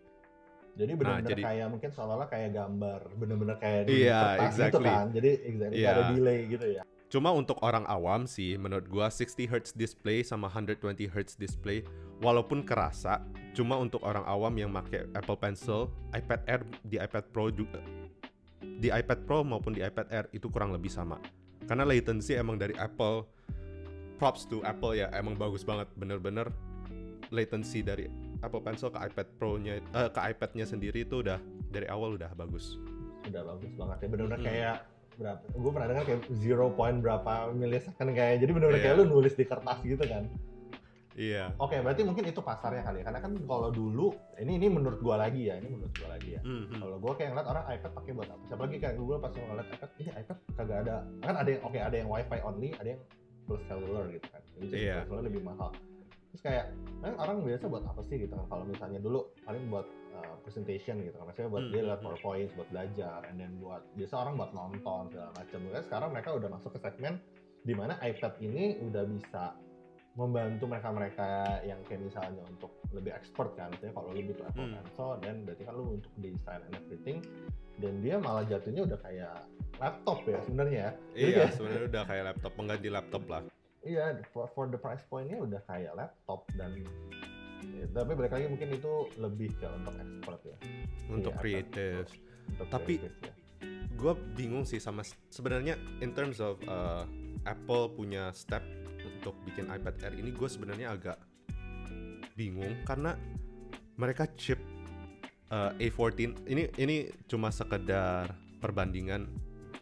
[0.74, 4.50] Jadi benar-benar Nah, jadi- kayak mungkin seolah-olah kayak gambar, bener-bener kayak di Iya, kertas gitu
[4.58, 4.90] exactly.
[4.90, 5.06] kan.
[5.14, 6.14] Jadi exactly nggak ada Iya.
[6.14, 6.84] delay gitu ya.
[7.08, 11.82] Cuma untuk orang awam sih menurut gua 60 Hz display sama 120 Hz display
[12.20, 13.24] walaupun kerasa
[13.56, 17.80] cuma untuk orang awam yang pakai Apple Pencil, iPad Air di iPad Pro juga
[18.78, 21.18] di iPad Pro maupun di iPad Air itu kurang lebih sama.
[21.68, 23.28] Karena latency emang dari Apple
[24.18, 26.50] props to Apple ya emang bagus banget bener-bener
[27.30, 28.08] latency dari
[28.40, 32.80] Apple Pencil ke iPad Pro-nya eh, ke iPad-nya sendiri itu udah dari awal udah bagus.
[33.28, 34.08] Udah bagus banget ya.
[34.08, 34.48] Bener-bener Mhm.
[34.48, 34.76] kayak
[35.18, 35.42] berapa?
[35.52, 38.36] Gue pernah dengar kayak 0 point berapa milisecond kayak.
[38.40, 38.86] Jadi bener-bener Iya.
[38.88, 40.24] kayak lu nulis di kertas gitu kan.
[41.18, 41.50] Iya.
[41.58, 43.10] Oke, berarti mungkin itu pasarnya kali ya.
[43.10, 46.42] Karena kan kalau dulu ini ini menurut gua lagi ya, ini menurut gua lagi ya.
[46.46, 46.78] Mhm.
[46.78, 48.44] Kalau gua kayak ngeliat orang iPad pakai buat apa?
[48.46, 50.96] Siapa lagi kayak Google pas ngeliat iPad, ini iPad kagak ada.
[51.26, 53.02] Kan ada yang oke, ada yang WiFi only, ada yang
[53.50, 54.42] plus cellular gitu kan.
[54.46, 55.70] Jadi plus cellular lebih mahal.
[56.30, 56.66] Terus kayak
[57.02, 58.46] kan orang biasa buat apa sih gitu kan?
[58.46, 61.26] Kalau misalnya dulu paling buat uh, presentation gitu kan.
[61.34, 62.08] Maksudnya buat Hmm, dia hmm, lihat hmm.
[62.14, 65.58] PowerPoint, buat belajar, and then buat biasa orang buat nonton segala macam.
[65.66, 67.14] Makanya sekarang mereka udah masuk ke segmen
[67.66, 69.44] di mana iPad ini udah bisa
[70.18, 71.30] membantu mereka-mereka
[71.62, 74.76] yang kayak misalnya untuk lebih expert kan, misalnya kalau lu butuh Apple Hmm.
[74.76, 77.18] Pencil dan berarti kan lu untuk desain and everything
[77.78, 79.36] dan dia malah jatuhnya udah kayak
[79.78, 80.92] laptop ya sebenarnya ya.
[81.14, 83.42] Iya, kayak- sebenarnya udah kayak laptop, pengganti laptop lah.
[83.80, 86.74] Iya, for, for the price point-nya udah kayak laptop dan
[87.70, 90.58] ya, tapi balik lagi mungkin itu lebih ke untuk expert ya.
[91.08, 92.08] untuk Iya, creative.
[92.50, 93.34] Untuk Tapi- creative, ya.
[93.94, 97.06] Gue bingung sih sama sebenarnya in terms of uh,
[97.44, 98.62] Apple punya step
[99.08, 101.18] untuk bikin iPad Air ini gue sebenarnya agak
[102.38, 103.18] bingung karena
[103.98, 104.62] mereka chip
[105.50, 108.30] uh, A14 ini ini cuma sekedar
[108.62, 109.26] perbandingan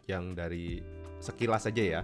[0.06, 0.80] yang dari
[1.20, 2.02] sekilas aja ya.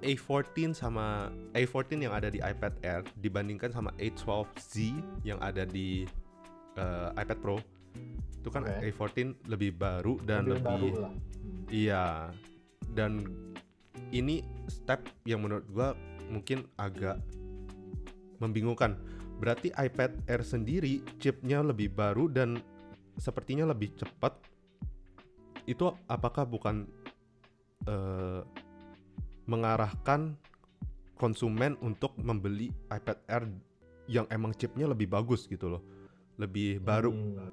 [0.00, 4.96] A14 sama A14 yang ada di iPad Air dibandingkan sama A12Z
[5.28, 6.08] yang ada di
[6.80, 7.60] uh, iPad Pro
[8.40, 8.88] itu kan Oke.
[8.88, 11.12] A14 lebih baru dan Lebih lebih, baru lah.
[11.68, 12.06] Iya
[12.96, 13.20] dan
[14.10, 15.92] ini step yang menurut gua
[16.30, 17.18] mungkin agak
[18.38, 18.96] membingungkan
[19.42, 22.60] berarti iPad Air sendiri chipnya lebih baru dan
[23.18, 24.36] sepertinya lebih cepat
[25.68, 26.88] itu apakah bukan
[27.84, 28.40] eh,
[29.44, 30.38] mengarahkan
[31.18, 33.44] konsumen untuk membeli iPad Air
[34.08, 35.82] yang emang chipnya lebih bagus gitu loh
[36.40, 37.52] lebih baru Hmm.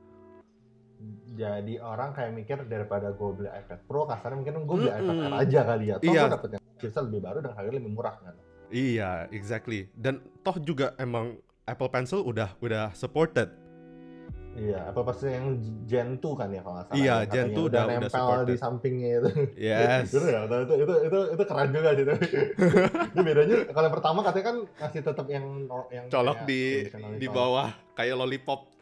[1.38, 5.36] Jadi orang kayak mikir daripada gue beli iPad Pro, kasarnya mungkin gue beli iPad Air
[5.46, 5.96] aja kali ya.
[6.02, 6.22] Toh Iya.
[6.26, 8.34] gue dapetnya chipset lebih baru dan harganya lebih murah kan.
[8.68, 9.88] Iya, exactly.
[9.94, 13.48] Dan toh juga emang Apple Pencil udah udah supported.
[14.58, 15.54] Iya, apa pasti yang
[15.86, 16.98] Gen 2 kan ya kalau nggak salah.
[16.98, 18.48] Iya, ya, Gen katanya 2 udah- udah nempel supported.
[18.50, 19.30] di sampingnya itu.
[19.54, 20.08] Yes.
[20.12, 22.06] Itu ya, itu, itu, itu, itu keren juga sih.
[23.14, 25.46] Ini bedanya kalau yang pertama katanya kan masih tetap yang
[25.94, 26.62] yang Colok kayak di
[27.22, 28.60] di bawah kayak lollipop.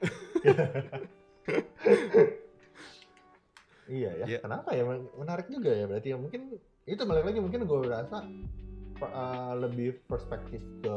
[3.85, 4.25] Iya ya.
[4.25, 4.39] Iya.
[4.41, 4.81] Kenapa ya?
[4.81, 5.85] Men- Menarik juga ya.
[5.85, 8.64] Berarti ya mungkin itu balik lagi mungkin gue rasa per-
[9.01, 10.95] uh, lebih perspektif ke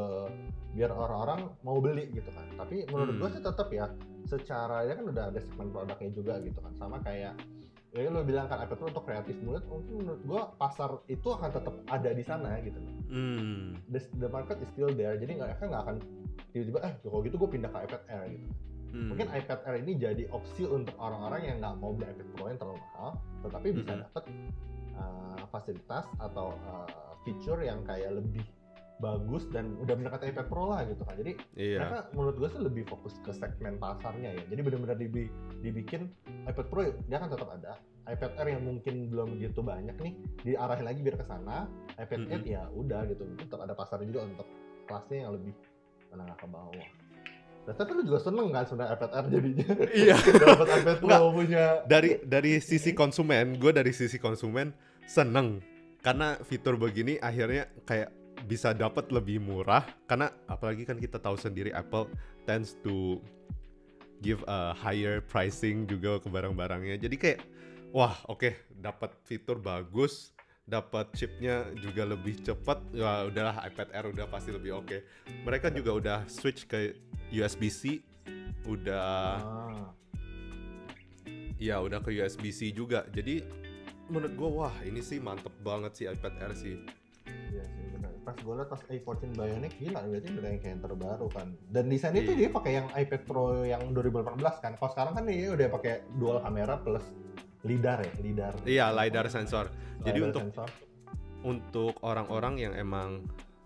[0.77, 2.45] biar orang-orang mau beli gitu kan.
[2.55, 3.21] Tapi menurut Hmm.
[3.25, 3.89] gue sih tetap ya
[4.23, 6.71] secara ya kan udah ada segmen produknya juga gitu kan.
[6.77, 7.33] Sama kayak
[7.89, 11.49] ya lo bilang kan iPad Pro untuk kreatif mulut mungkin menurut gue pasar itu akan
[11.49, 12.77] tetap ada di sana gitu
[13.09, 13.73] Hmm.
[13.89, 15.95] the, the market is still there jadi nggak kan nggak akan
[16.53, 18.45] tiba-tiba eh kalau gitu gue pindah ke iPad Air gitu
[18.91, 19.07] hmm.
[19.09, 22.57] mungkin iPad Air ini jadi opsi untuk orang-orang yang nggak mau beli iPad Pro yang
[22.57, 23.09] terlalu mahal,
[23.41, 24.01] tetapi bisa Mhm.
[24.03, 24.23] dapat
[24.95, 26.87] uh, fasilitas atau uh,
[27.21, 28.43] feature yang kayak lebih
[28.99, 31.15] bagus dan udah mendekati iPad Pro lah gitu kan.
[31.15, 31.79] Jadi Iya.
[31.79, 34.43] mereka menurut gue sih lebih fokus ke segmen pasarnya ya.
[34.45, 36.11] Jadi benar-benar dibi- dibikin
[36.43, 37.79] iPad Pro dia kan tetap ada.
[38.09, 41.69] iPad Air yang mungkin belum gitu banyak nih diarahin lagi biar ke sana.
[41.95, 42.27] iPad Mhm.
[42.27, 43.23] 8 ya udah gitu.
[43.37, 44.47] Tetap ada pasarnya juga untuk
[44.83, 45.53] kelasnya yang lebih
[46.09, 46.87] menengah ke bawah.
[47.67, 49.67] Nah, tapi lu juga seneng kan sebenarnya iPad Air jadinya.
[49.93, 50.15] Iya.
[50.47, 51.65] dapat iPad Pro punya.
[51.85, 54.73] Dari dari sisi konsumen, gue dari sisi konsumen
[55.05, 55.61] seneng.
[55.99, 58.09] Karena fitur begini akhirnya kayak
[58.47, 59.83] bisa dapat lebih murah.
[60.07, 62.07] Karena apalagi kan kita tahu sendiri Apple
[62.47, 63.19] tends to
[64.23, 66.97] give a higher pricing juga ke barang-barangnya.
[66.99, 67.39] Jadi kayak
[67.93, 70.33] wah oke dapat fitur bagus
[70.69, 74.97] dapat chipnya juga lebih cepat ya udahlah iPad Air udah pasti lebih oke
[75.41, 76.93] mereka juga udah switch ke
[77.29, 78.05] USB-C
[78.63, 79.89] udah Ah.
[81.57, 83.41] ya udah ke USB-C juga jadi
[84.07, 86.77] menurut gue wah ini sih mantep banget sih iPad Air sih
[87.49, 88.09] Iya sih benar.
[88.25, 91.47] Pas gue liat pas A14 Bionic gila berarti udah yang kayak yang terbaru kan.
[91.65, 92.39] Dan desainnya itu Iya.
[92.41, 94.73] dia pakai yang iPad Pro yang 2018 kan.
[94.73, 97.05] Kalau sekarang kan dia udah pakai dual kamera plus
[97.61, 98.53] lidar ya, lidar.
[98.63, 99.67] iya lidar sensor
[99.99, 100.69] jadi Lidar untuk sensor.
[101.41, 103.23] untuk orang-orang yang emang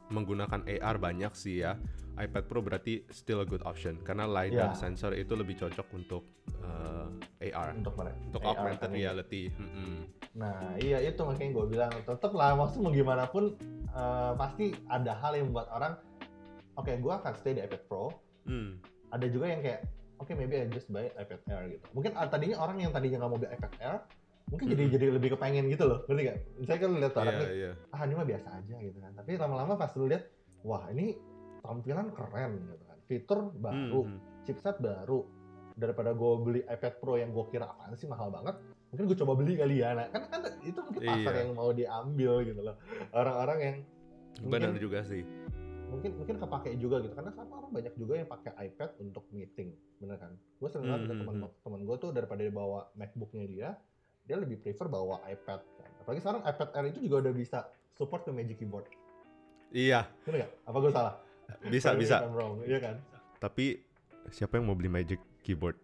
[0.08, 1.78] menggunakan AR banyak sih ya
[2.14, 4.78] iPad Pro berarti still a good option karena lidar Iya.
[4.78, 6.24] sensor itu lebih cocok untuk
[6.62, 8.18] uh, AR untuk mereka.
[8.24, 8.98] untuk AR augmented kan ini.
[9.00, 9.98] reality Mm-mm.
[10.34, 13.54] Nah iya itu makanya gue bilang tetep lah maksudnya mau gimana pun
[13.88, 15.94] eh, pasti ada hal yang membuat orang
[16.74, 18.14] oke gue akan stay di iPad Pro.
[18.46, 18.78] Hmm.
[19.10, 19.82] Ada juga yang kayak
[20.24, 21.86] oke maybe I just buy iPad Air gitu.
[21.92, 23.98] Mungkin ah, tadinya orang yang tadinya nggak mau beli iPad Air
[24.44, 26.38] mungkin jadi jadi lebih kepengen gitu loh ngerti gak?
[26.60, 27.72] Misalnya kan lihat orang Iya, nih iya.
[27.90, 29.12] ah ini mah biasa aja gitu kan.
[29.14, 30.24] Tapi lama-lama pas lu lihat
[30.64, 31.16] wah ini
[31.60, 32.98] tampilan keren gitu kan.
[33.04, 34.44] Fitur baru, Hmm, hmm.
[34.44, 35.20] chipset baru.
[35.74, 38.62] Daripada gue beli iPad Pro yang gue kira apaan sih mahal banget,
[38.94, 39.98] mungkin gue coba beli kali ya.
[39.98, 41.40] Nah, kan kan itu mungkin pasar Iya.
[41.42, 42.76] yang mau diambil gitu loh.
[43.10, 43.78] Orang-orang yang
[44.44, 45.24] benar juga sih
[45.94, 47.14] mungkin mungkin kepake juga gitu.
[47.14, 50.34] Karena sama orang banyak juga yang pakai iPad untuk meeting bener kan?
[50.58, 53.70] Gue sering lihat Hmm, ada teman hmm, teman gue tuh daripada bawa MacBooknya dia
[54.24, 55.92] dia lebih prefer bawa iPad kan.
[56.02, 57.60] Apalagi sekarang iPad Air itu juga udah bisa
[57.94, 58.90] support ke Magic Keyboard.
[59.74, 60.10] Iya.
[60.26, 60.52] Bener gak?
[60.66, 61.16] apa gue salah?
[61.68, 62.24] bisa bisa.
[62.24, 62.96] wrong, iya kan?
[63.44, 63.84] tapi
[64.32, 65.76] siapa yang mau beli Magic Keyboard?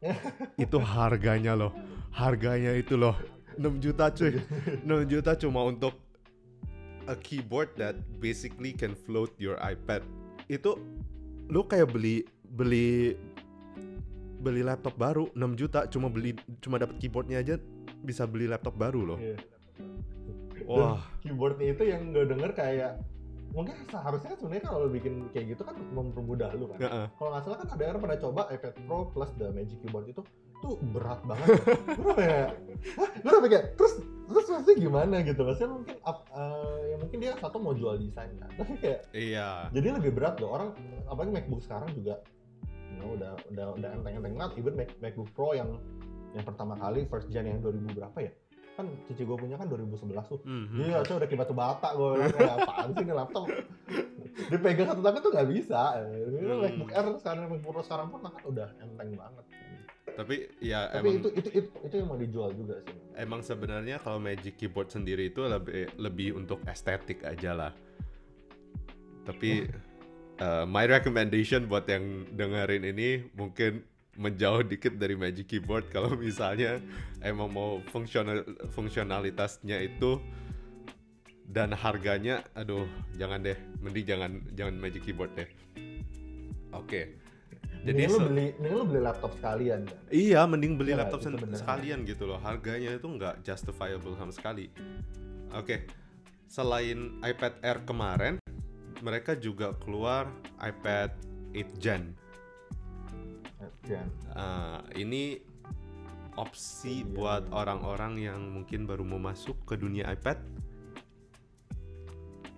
[0.64, 1.72] Itu harganya loh.
[2.12, 3.16] Harganya itu loh.
[3.56, 4.40] 6 juta cuy.
[4.84, 5.96] 6 juta cuma untuk
[7.06, 10.02] a keyboard that basically can float your iPad
[10.46, 10.74] itu
[11.46, 13.14] lu kayak beli beli
[14.36, 17.54] beli laptop baru 6 juta cuma beli cuma dapat keyboardnya aja
[18.02, 19.36] bisa beli laptop baru loh Iya.
[20.66, 22.98] wah keyboardnya itu yang gue denger kayak
[23.54, 27.06] mungkin seharusnya kan sebenarnya kalau lo bikin kayak gitu kan mempermudah lu kan Heeh.
[27.16, 30.20] kalau nggak salah kan ada orang pernah coba iPad Pro plus the Magic Keyboard itu
[30.58, 31.48] tuh berat banget
[31.96, 32.46] gue udah kayak
[32.98, 33.08] Hah?
[33.14, 33.94] gue udah kayak terus
[34.36, 35.40] terus maksudnya gimana gitu?
[35.40, 38.52] Maksudnya mungkin up- eh, ya mungkin dia satu mau jual desain kan?
[38.52, 39.72] Tapi kayak iya.
[39.72, 40.52] jadi lebih berat loh.
[40.52, 40.76] Orang
[41.08, 42.20] apalagi MacBook sekarang juga
[42.92, 44.52] you know, udah udah udah enteng-enteng banget.
[44.60, 45.80] Even Mac, MacBook Pro yang
[46.36, 48.32] yang pertama kali first gen yang 2000 berapa ya?
[48.76, 50.40] Kan cici gue punya kan 2011 tuh.
[50.44, 50.84] Mhm.
[50.84, 53.48] Iya, saya udah kayak batu bata gue kayak apaan sih ini laptop?
[54.52, 55.80] Dipegang satu tangan tuh nggak bisa.
[55.96, 56.60] Hmm.
[56.60, 59.44] MacBook Air sekarang MacBook Pro sekarang pun kan udah enteng banget.
[60.16, 62.96] Tapi ya Tapi emang itu, itu itu itu yang mau dijual juga sih.
[63.20, 67.72] emang sebenarnya kalau Magic Keyboard sendiri itu lebih lebih untuk estetik aja lah.
[69.28, 69.68] Tapi
[70.40, 73.84] uh, my recommendation buat yang dengerin ini mungkin
[74.16, 76.80] menjauh dikit dari Magic Keyboard kalau misalnya
[77.20, 78.40] emang mau fungsional
[78.72, 80.16] fungsionalitasnya itu
[81.46, 82.88] dan harganya aduh
[83.20, 85.48] jangan deh mending jangan jangan Magic Keyboard deh.
[86.72, 87.25] Oke.
[87.86, 89.98] Jadi Jadi lu beli, mending lu beli laptop sekalian kan.
[90.10, 91.22] Iya, mending beli Iya, laptop
[91.54, 92.42] sekalian gitu loh.
[92.42, 94.66] Harganya itu nggak justifiable sama sekali.
[95.54, 95.86] Oke,
[96.50, 98.34] selain iPad Air kemarin,
[99.06, 100.26] mereka juga keluar
[100.58, 101.14] iPad
[101.54, 102.02] 8 Gen.
[103.86, 104.02] Ya.
[104.34, 105.38] Ah, ini
[106.34, 110.42] opsi Iya, buat orang-orang yang mungkin baru mau masuk ke dunia iPad.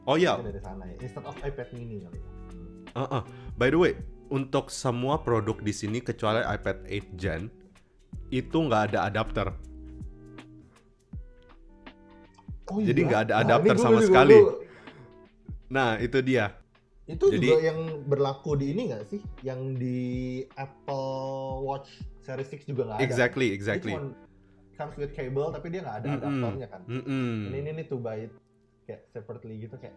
[0.08, 0.96] Oh iya, Dari sana ya.
[1.04, 2.26] Instead of iPad mini kali ya.
[2.96, 3.22] uh-uh.
[3.60, 3.92] by the way,
[4.28, 7.42] untuk semua produk di sini kecuali iPad 8 Gen
[8.28, 9.48] itu nggak ada adapter.
[12.68, 14.36] Oh Jadi nggak ada Nah, adapter ini sama gua- sekali.
[14.36, 14.60] gua-
[15.68, 16.52] Nah, itu dia.
[17.04, 19.20] Itu Jadi- juga yang berlaku di ini nggak sih?
[19.40, 19.98] Yang di
[20.54, 21.08] Apple
[21.62, 21.88] Watch
[22.20, 23.04] Series 6 juga nggak ada.
[23.04, 23.92] Exactly, exactly.
[23.92, 24.12] cuma
[24.76, 26.20] comes with cable tapi dia nggak ada Mm-mm.
[26.22, 26.80] adaptornya kan.
[26.84, 27.50] Mm-mm.
[27.50, 28.32] Ini ini to buy it
[28.84, 29.96] kayak separately gitu kayak.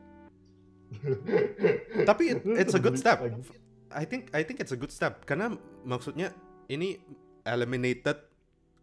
[2.01, 3.19] Tapi it- it's a good step.
[3.93, 6.31] I think I think it's a good step karena maksudnya
[6.67, 6.99] ini
[7.43, 8.17] eliminated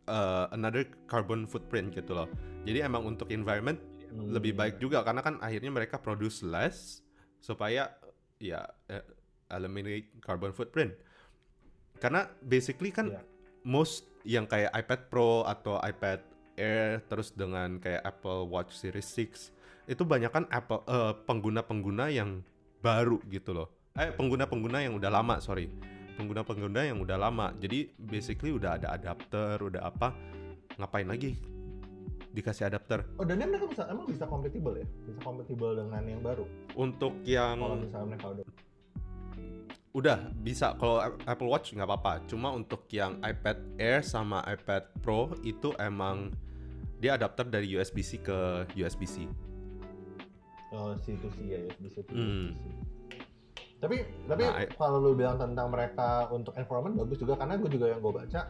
[0.06, 2.28] uh, another carbon footprint gitu loh.
[2.64, 4.32] Jadi emang untuk environment Hmm.
[4.32, 7.04] lebih baik juga karena kan akhirnya mereka produce less
[7.44, 7.92] supaya
[8.40, 9.04] ya eh,
[9.52, 10.96] eliminate carbon footprint.
[12.00, 13.20] Karena basically kan Iya.
[13.68, 16.24] most yang kayak iPad Pro atau iPad
[16.56, 19.52] Air terus dengan kayak Apple Watch Series 6
[19.86, 22.40] itu banyak kan Apple eh, pengguna-pengguna yang
[22.80, 23.68] baru gitu loh.
[23.98, 25.66] Eh pengguna-pengguna yang udah lama, sorry.
[26.14, 27.50] Pengguna-pengguna yang udah lama.
[27.58, 30.14] Jadi basically udah ada adapter, udah apa?
[30.78, 31.34] Ngapain lagi
[32.30, 33.02] dikasih adapter?
[33.18, 34.86] Oh dan mereka bisa emang bisa compatible ya?
[35.02, 36.46] Bisa compatible dengan yang baru.
[36.78, 38.46] Untuk yang Kalau misalnya mereka udah
[39.98, 42.22] Udah bisa kalau Apple Watch nggak apa-apa.
[42.30, 46.30] Cuma untuk yang iPad Air sama iPad Pro itu emang
[46.98, 48.38] Dia adapter dari USB-C ke
[48.74, 49.26] USB-C.
[50.74, 52.54] Oh, C2C ya, USB-C Hmm.
[52.54, 52.97] USB-C.
[53.78, 57.86] Tapi tapi Nah, kalau lu bilang tentang mereka untuk environment bagus juga karena gue juga
[57.94, 58.40] yang gue baca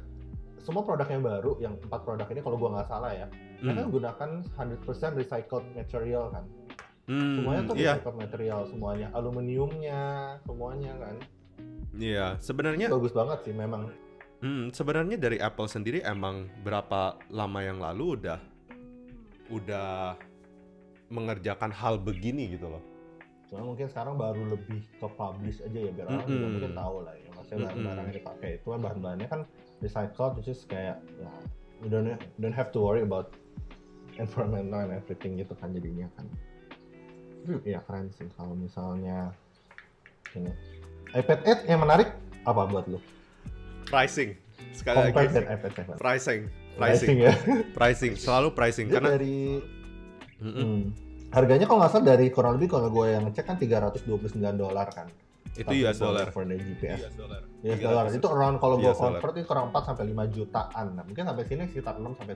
[0.59, 3.27] semua produk yang baru yang empat produk ini kalau gue nggak salah ya
[3.61, 3.93] mereka Hmm.
[3.93, 6.45] gunakan 100% recycled material kan
[7.09, 10.03] Hmm, semuanya tuh iya, recycled material semuanya aluminiumnya
[10.45, 11.15] semuanya kan
[11.97, 12.37] iya.
[12.39, 13.89] Sebenarnya bagus banget sih memang
[14.39, 18.39] Hmm, sebenarnya dari Apple sendiri emang berapa lama yang lalu udah
[19.51, 20.15] udah
[21.09, 22.83] mengerjakan hal begini gitu loh.
[23.49, 26.53] Cuma mungkin sekarang baru lebih ke publish aja ya biar orang juga Mm-mm.
[26.53, 27.31] mungkin tahu lah ya.
[27.33, 29.41] Maksudnya barang-barang yang dipakai itu kan bahan-bahannya kan
[29.81, 31.33] recycled which is kayak ya
[31.81, 33.33] you don't don't have to worry about
[34.21, 36.27] environmental and everything gitu kan jadinya kan.
[37.49, 39.33] Tapi ya keren sih kalau misalnya
[40.37, 40.53] ini.
[41.17, 42.13] iPad 8 yang menarik
[42.45, 43.01] apa buat lu?
[43.89, 44.37] Pricing.
[44.77, 45.57] Sekali Compared lagi.
[45.57, 46.41] iPad 7 pricing, Pricing
[46.77, 47.33] pricing, ya.
[47.73, 48.87] Pricing, selalu pricing.
[48.93, 49.63] Dia karena dari
[50.45, 50.53] Mm-mm.
[50.53, 50.83] hmm,
[51.29, 54.09] harganya kalau nggak salah dari kurang lebih kalau gue yang ngecek kan 329
[54.57, 55.07] dolar kan
[55.59, 56.31] itu US dollar.
[56.31, 57.43] for the GPS dollar.
[57.67, 60.87] US dollar itu around kalau gue US convert itu kurang 4 sampai 5 jutaan.
[60.95, 62.35] Nah, mungkin sampai sini sekitar 6 sampai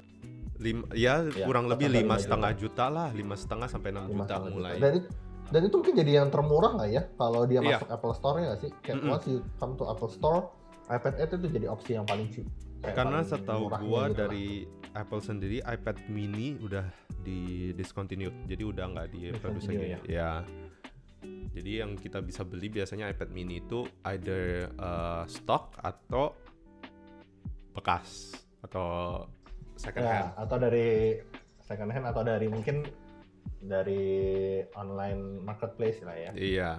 [0.58, 4.14] Lim, ya, Ya, kurang lebih lima lima setengah juta lah, lima setengah sampai enam 5
[4.14, 4.74] juta mulai.
[4.78, 5.08] Dan itu,
[5.50, 7.78] dan itu mungkin jadi yang termurah nggak ya kalau dia Iya.
[7.78, 8.70] masuk Apple Store ya nggak sih?
[8.78, 9.10] Kayak Mm-mm.
[9.10, 10.38] once you come to Apple Store,
[10.86, 12.46] iPad Air itu jadi opsi yang paling cheap.
[12.80, 14.06] Karena paling setahu gua gitu lah.
[14.14, 14.46] dari
[14.92, 16.84] Apple sendiri iPad mini udah
[17.22, 18.34] di discontinued.
[18.50, 20.10] Jadi udah nggak diproduksi lagi.
[20.10, 20.42] Ya.
[21.52, 26.34] Jadi yang kita bisa beli biasanya iPad mini itu either uh, stock atau
[27.72, 29.22] bekas atau
[29.78, 30.18] second hand.
[30.18, 30.88] ya, atau dari
[31.62, 32.84] second hand atau dari mungkin
[33.62, 34.02] dari
[34.74, 36.30] online marketplace lah ya.
[36.34, 36.70] Iya.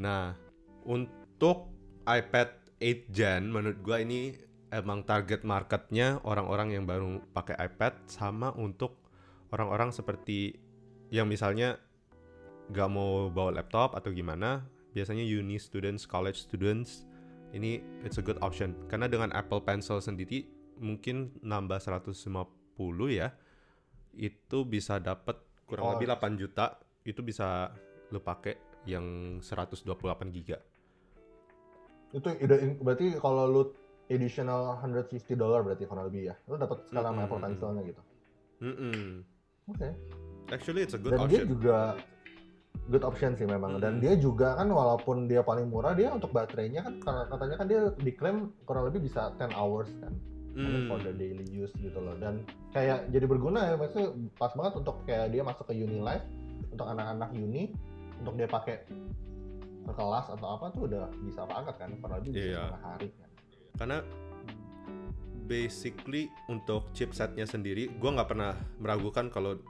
[0.00, 0.36] Nah,
[0.84, 1.72] untuk
[2.04, 2.48] iPad
[2.80, 4.36] 8 Gen menurut gua ini
[4.74, 9.03] emang target marketnya orang-orang yang baru pakai iPad sama untuk
[9.52, 10.56] orang-orang seperti
[11.10, 11.76] yang misalnya
[12.72, 14.64] gak mau bawa laptop atau gimana
[14.96, 17.04] biasanya uni students, college students
[17.52, 20.48] ini it's a good option karena dengan Apple Pencil sendiri
[20.80, 22.14] mungkin nambah 150
[23.10, 23.28] ya
[24.14, 25.92] itu bisa dapat kurang Oh.
[25.94, 27.70] lebih 8 juta itu bisa
[28.10, 28.54] lo pakai
[28.86, 30.58] yang 128 giga
[32.14, 32.28] Itu
[32.80, 33.62] berarti kalau lu
[34.06, 36.34] additional 150 dolar berarti kurang lebih ya.
[36.46, 37.24] Lu dapat sekarang Mm-mm.
[37.26, 38.02] Apple Pencil-nya gitu.
[38.62, 39.24] Mm-mm.
[39.66, 39.88] Oke.
[40.50, 41.48] Actually it's a good dan dia option.
[41.50, 41.78] juga
[42.84, 44.00] good option sih memang dan Mm.
[44.00, 47.80] dia juga kan walaupun dia paling murah dia untuk baterainya kan karena katanya kan dia
[47.98, 50.12] diklaim kurang lebih bisa 10 hours kan
[50.52, 51.16] mean, for the Hmm.
[51.16, 55.40] daily use gitu loh dan kayak jadi berguna ya maksudnya pas banget untuk kayak dia
[55.40, 56.22] masuk ke uni life
[56.68, 57.72] untuk anak-anak uni
[58.14, 58.84] untuk dia pakai
[59.80, 62.60] ke kelas atau apa tuh udah bisa banget kan kurang lebih bisa Iya.
[62.60, 63.28] setengah hari kan
[63.74, 63.96] Karena
[65.44, 69.60] basically untuk chipsetnya sendiri, gua nggak pernah meragukan kalau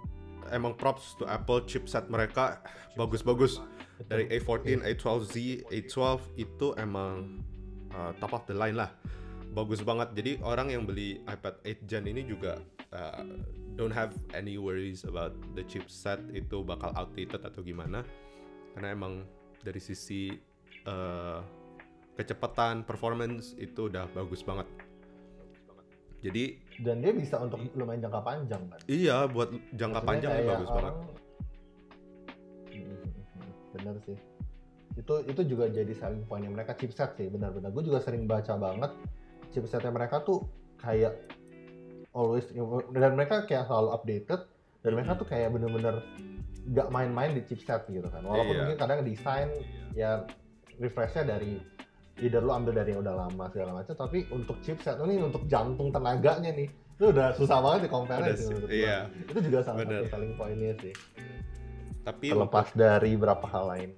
[0.53, 2.61] emang props to Apple chipset mereka
[2.95, 3.61] bagus-bagus.
[4.11, 5.35] Dari A14, A12Z,
[5.71, 7.39] A12 itu emang
[7.95, 8.91] uh, top of the line lah,
[9.55, 10.11] bagus banget.
[10.19, 12.59] Jadi orang yang beli iPad 8 Gen ini juga
[12.91, 13.23] uh,
[13.79, 18.03] don't have any worries about the chipset itu bakal outdated atau gimana,
[18.75, 19.23] karena emang
[19.63, 20.35] dari sisi
[20.91, 21.39] uh,
[22.19, 24.67] kecepatan, performance itu udah bagus banget.
[26.25, 26.45] Jadi
[26.81, 28.81] dan dia bisa untuk lumayan jangka panjang kan?
[28.87, 30.81] Iya buat jangka Maksudnya panjang kayak bagus banget.
[30.81, 30.99] orang-
[32.67, 32.97] Hmm,
[33.73, 34.17] bener sih.
[34.95, 38.91] Itu itu juga jadi selling pointnya mereka chipset sih benar-benar gue juga sering baca banget
[39.51, 40.43] chipsetnya mereka tuh
[40.77, 41.15] kayak
[42.11, 42.47] always
[42.91, 44.41] dan mereka kayak selalu updated
[44.81, 46.01] dan mereka tuh kayak bener-bener
[46.67, 48.23] gak main-main di chipset gitu kan.
[48.23, 48.61] Walaupun Iya.
[48.65, 49.49] mungkin kadang desain
[49.93, 50.25] ya
[50.77, 51.61] refreshnya dari
[52.23, 55.91] either lu ambil dari yang udah lama segala macam tapi untuk chipset ini untuk jantung
[55.91, 58.71] tenaganya nih itu udah susah banget di compare gua.
[58.71, 58.99] iya.
[59.11, 60.07] itu juga salah Bener.
[60.07, 60.95] satu selling pointnya sih
[62.05, 63.91] Tapi terlepas dari beberapa hal lain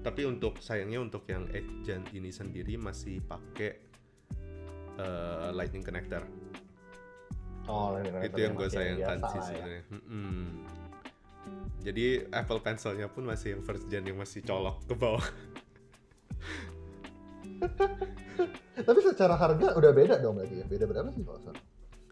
[0.00, 3.76] tapi untuk sayangnya untuk yang 8 Gen ini sendiri masih pakai
[4.96, 6.24] uh, lightning connector.
[7.68, 9.82] oh lain itu yang gue sayangkan sih sebenarnya.
[9.92, 10.64] Mm-mm.
[11.80, 15.24] Jadi Apple Pencil-nya pun masih yang first gen yang masih colok ke bawah.
[18.88, 21.52] tapi secara harga udah beda dong berarti ya beda berapa sih kalau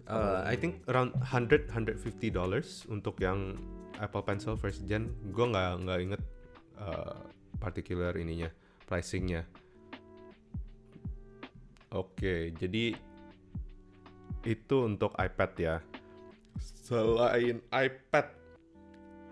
[0.09, 3.61] Uh, I think around 100 150 dollars untuk yang
[4.01, 5.13] Apple Pencil first gen.
[5.37, 6.23] Gue nggak nggak inget
[6.81, 7.29] uh,
[7.61, 8.49] particular ininya
[8.89, 9.45] pricingnya.
[11.93, 12.97] Oke, jadi
[14.49, 15.77] itu untuk iPad ya.
[16.57, 18.27] Selain iPad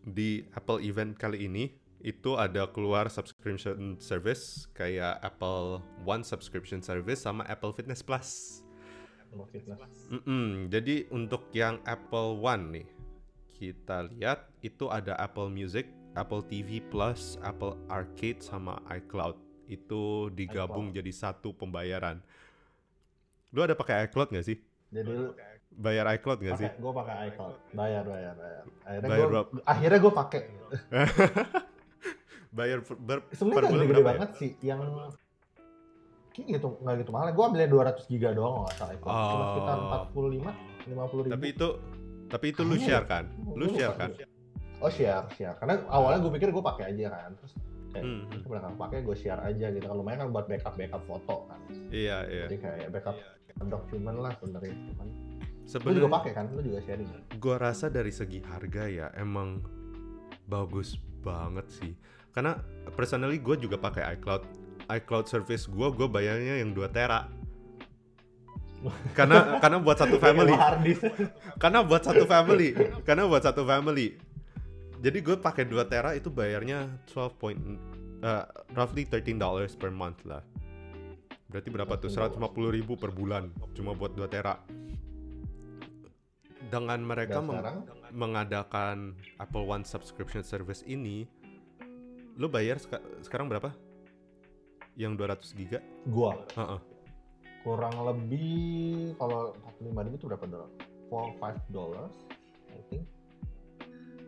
[0.05, 1.73] di Apple event kali ini
[2.07, 8.63] itu ada keluar subscription service kayak Apple One subscription service sama Apple Fitness Plus.
[9.51, 9.91] fitness.
[10.15, 12.89] Mm-mm, jadi untuk yang Apple One nih,
[13.59, 19.35] kita lihat itu ada Apple Music, Apple TV Plus, Apple Arcade sama iCloud.
[19.67, 22.23] Itu digabung jadi satu pembayaran.
[23.51, 24.57] Lu ada pakai iCloud nggak sih?
[24.95, 25.35] Jadi lu
[25.77, 26.71] Bayar iCloud nggak sih?
[26.73, 28.65] gue pakai iCloud, bayar bayar bayar.
[28.87, 30.41] Akhirnya gue akhirnya gue pakai.
[32.57, 34.07] Bayar per, ber- per bulan berapa ya?
[34.17, 34.81] banget sih yang
[36.33, 37.33] Kayaknya gitu, nggak gitu mahal.
[37.33, 38.95] Gue ambilnya 200 giga doang kalau nggak salah.
[38.95, 39.49] Cuma Oh.
[39.49, 39.77] sekitar
[40.13, 40.53] 45,
[40.85, 41.33] 50 ribu.
[41.33, 41.69] Tapi itu
[42.27, 43.09] tapi itu lu Kayaknya share ya.
[43.09, 43.25] kan?
[43.55, 44.11] Lu share kan?
[44.77, 45.57] Oh share, share.
[45.57, 47.31] Karena awalnya gue pikir gue pakai aja kan.
[47.37, 47.53] Terus
[47.89, 49.81] kayak Hmm, belakang pakai gue share aja gitu.
[49.83, 51.61] Kalau lumayan kan buat backup backup foto kan.
[51.89, 52.45] Iya, iya.
[52.45, 53.17] Jadi kayak backup
[53.59, 54.75] dokumen lah sebenarnya.
[54.93, 55.09] Cuman
[55.83, 56.45] lu juga pakai kan?
[56.53, 57.21] Lu juga sharing kan?
[57.37, 59.65] gua rasa dari segi harga ya emang
[60.45, 61.97] bagus banget sih.
[62.37, 62.61] Karena
[62.93, 64.45] personally gue juga pakai iCloud.
[64.87, 67.33] iCloud service gue, gue bayarnya yang 2 tera.
[69.17, 70.53] karena karena buat satu family.
[71.63, 72.77] Karena buat satu family.
[73.09, 74.21] Karena buat satu family.
[75.01, 77.59] Jadi gue pakai 2 tera itu bayarnya 12 point
[78.21, 78.45] eh,
[78.77, 80.45] roughly 13 dollars per month lah.
[81.49, 82.13] Berarti berapa tuh?
[82.13, 82.37] 150
[82.69, 84.61] ribu per bulan cuma buat 2 tera.
[86.67, 91.31] Dengan mereka sekarang mengadakan Apple One subscription service ini,
[92.37, 93.73] lu bayar seka- sekarang berapa?
[94.97, 95.79] Yang 200 giga?
[96.07, 96.81] gua Heeh.
[97.61, 99.51] kurang lebih kalau
[99.83, 100.71] 45 ribu itu berapa dolar?
[101.11, 102.15] 4 5 dollars
[102.71, 103.05] I think.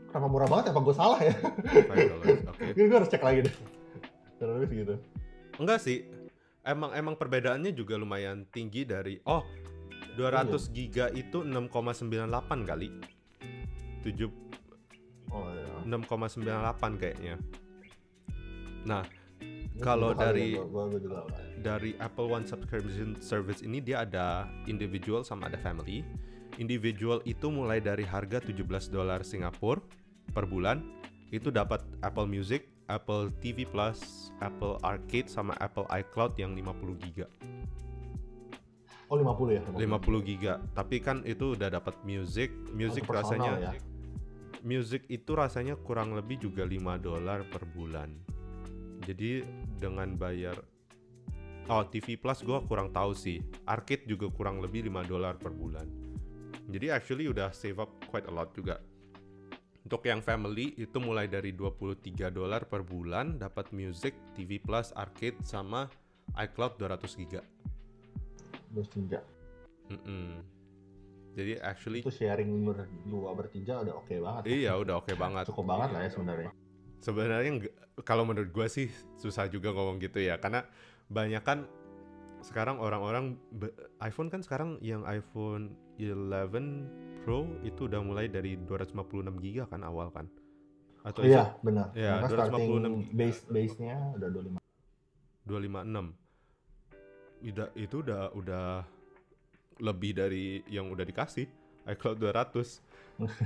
[0.09, 0.73] Kenapa murah banget ya?
[0.73, 1.35] Apa gue salah ya?
[1.37, 2.65] 5 dollars, Oke.
[2.89, 3.55] gue harus cek lagi deh.
[4.41, 4.95] Lebih segitu.
[5.61, 6.09] Enggak sih.
[6.65, 9.45] Emang emang perbedaannya juga lumayan tinggi dari oh
[10.17, 12.25] 200 giga itu 6,98
[12.65, 12.89] kali.
[14.03, 14.27] 7
[15.29, 15.69] Oh iya.
[15.85, 17.37] 6,98 kayaknya.
[18.87, 19.03] Nah,
[19.79, 20.59] Kalau dari-
[21.63, 26.03] dari Apple One subscription service ini dia ada individual sama ada family.
[26.59, 29.79] Individual itu mulai dari harga 17 dolar Singapura
[30.35, 30.83] per bulan.
[31.31, 37.31] Itu dapat Apple Music, Apple TV Plus, Apple Arcade sama Apple iCloud yang 50 giga.
[39.09, 39.63] Oh 50 ya?
[39.63, 40.59] 50 giga.
[40.75, 43.81] Tapi kan itu udah dapat music, music personal rasanya ya?
[44.67, 48.11] music itu rasanya kurang lebih juga 5 dolar per bulan.
[49.09, 49.41] Jadi
[49.81, 50.61] dengan bayar
[51.69, 53.45] Oh, TV Plus gua kurang tahu sih.
[53.69, 55.85] Arcade juga kurang lebih 5 dolar per bulan.
[56.69, 58.81] Jadi actually udah save up quite a lot juga.
[59.85, 65.37] Untuk yang family itu mulai dari 23 dolar per bulan dapat music, TV Plus, arcade
[65.45, 65.93] sama
[66.41, 67.45] iCloud 200 giga.
[68.73, 69.21] Terus tiga.
[69.93, 70.41] Mm-mm.
[71.37, 74.43] Jadi actually Itu sharing berdua bertiga udah oke banget.
[74.49, 75.45] iya udah oke banget.
[75.53, 76.51] Cukup banget lah ya sebenarnya.
[76.99, 77.63] Sebenarnya
[78.07, 78.87] kalau menurut gue sih
[79.19, 80.67] susah juga ngomong gitu ya karena
[81.11, 81.67] banyak kan
[82.43, 83.35] sekarang orang-orang
[83.99, 90.15] iPhone kan sekarang yang iPhone 11 Pro itu udah mulai dari 256 giga kan awal
[90.15, 90.31] kan
[91.03, 91.91] atau Iya benar.
[91.95, 93.17] Karena 256 starting giga.
[93.19, 94.55] base base-nya udah 25.
[94.55, 94.63] it
[95.49, 96.15] 256
[97.39, 98.67] udah itu udah udah
[99.79, 101.47] lebih dari yang udah dikasih
[101.87, 102.83] iCloud 200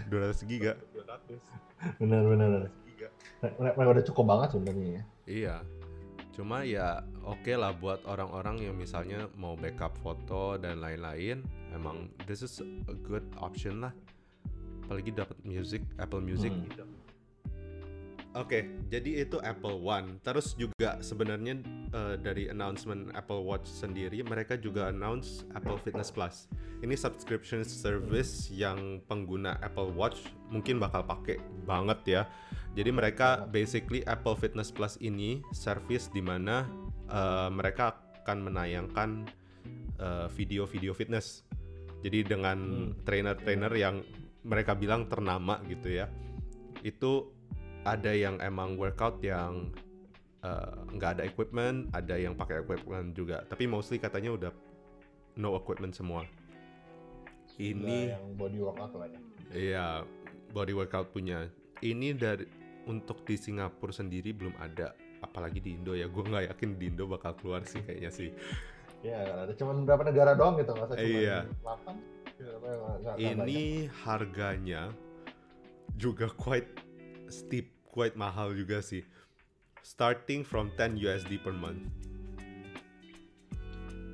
[0.09, 0.73] 200 giga
[1.99, 2.71] Benar benar.
[3.41, 5.03] Mereka mereka udah cukup banget sebenarnya ya.
[5.27, 5.57] Iya.
[6.33, 11.45] Cuma ya oke lah buat orang-orang yang misalnya mau backup foto dan lain-lain,
[11.77, 13.93] emang this is a good option lah.
[14.89, 16.53] Apalagi dapat music, Apple Music.
[16.53, 17.02] Hmm.
[18.33, 20.17] Oke, jadi itu Apple One.
[20.25, 21.61] Terus juga sebenarnya
[21.93, 26.49] eh, dari announcement Apple Watch sendiri, mereka juga announce Apple Fitness Plus.
[26.81, 32.23] Ini subscription service yang pengguna Apple Watch mungkin bakal pakai banget ya.
[32.73, 36.65] Jadi mereka basically Apple Fitness Plus ini service di mana
[37.13, 39.29] eh, mereka akan menayangkan
[40.01, 41.45] eh, video-video fitness.
[42.01, 42.97] Jadi dengan Hmm.
[43.05, 44.01] trainer-trainer yang
[44.43, 46.09] mereka bilang ternama gitu ya.
[46.81, 47.32] Itu
[47.83, 49.71] ada yang emang workout yang
[50.43, 53.43] eh, nggak ada equipment, ada yang pakai equipment juga.
[53.47, 54.53] Tapi mostly katanya udah
[55.39, 56.23] no equipment semua.
[56.25, 59.21] Udah Ini yang body workout lah ya.
[59.53, 59.87] Iya,
[60.57, 61.47] body workout punya.
[61.83, 62.47] Ini dari
[62.89, 66.09] untuk di Singapura sendiri belum ada, apalagi di Indo ya.
[66.09, 68.31] Gue nggak yakin di Indo bakal keluar sih kayaknya sih.
[69.03, 71.39] Ya, ada cuma beberapa negara doang gitu, usah cuma Iya.
[71.59, 73.19] 8.
[73.19, 74.95] Ini harganya
[75.99, 76.71] juga quite
[77.27, 79.05] steep, quite mahal juga sih.
[79.85, 81.85] Starting from 10 USD per month.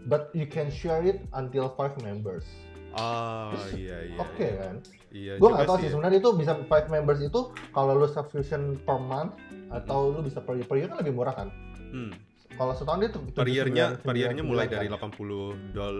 [0.04, 2.44] But you can share it until 5 members.
[2.90, 4.18] Ah, iya iya.
[4.18, 4.52] Oke iya.
[4.58, 4.74] kan?
[5.08, 5.92] Iya Gue nggak tahu sih ya.
[5.92, 9.36] sebenarnya itu bisa 5 members itu kalau lu subscription per month
[9.68, 11.48] atau lu bisa per year, per year kan lebih murah kan?
[11.92, 12.12] Hmm.
[12.50, 15.12] Kalau setahun itu Per year-nya, per 79, year-nya mulai 99 dari kan?
[15.14, 15.96] 80 dol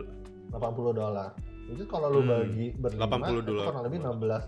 [0.51, 1.31] 80 dolar.
[1.69, 3.65] Itu kalau lu Hmm, bagi berlima 80 itu dolar.
[3.69, 4.45] kurang lebih 16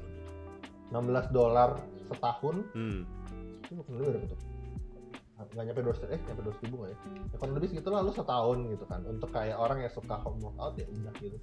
[0.90, 1.70] 16 dolar
[2.02, 3.00] setahun Hmm.
[3.70, 4.40] Itu kurang lebih berapa tuh?
[5.40, 6.96] Nggak nyampe 200 eh nyampe 200 ribu nggak ya?
[7.32, 10.40] ya kurang lebih segitu lah lu setahun gitu kan untuk kayak orang yang suka home
[10.42, 11.38] workout ya udah gitu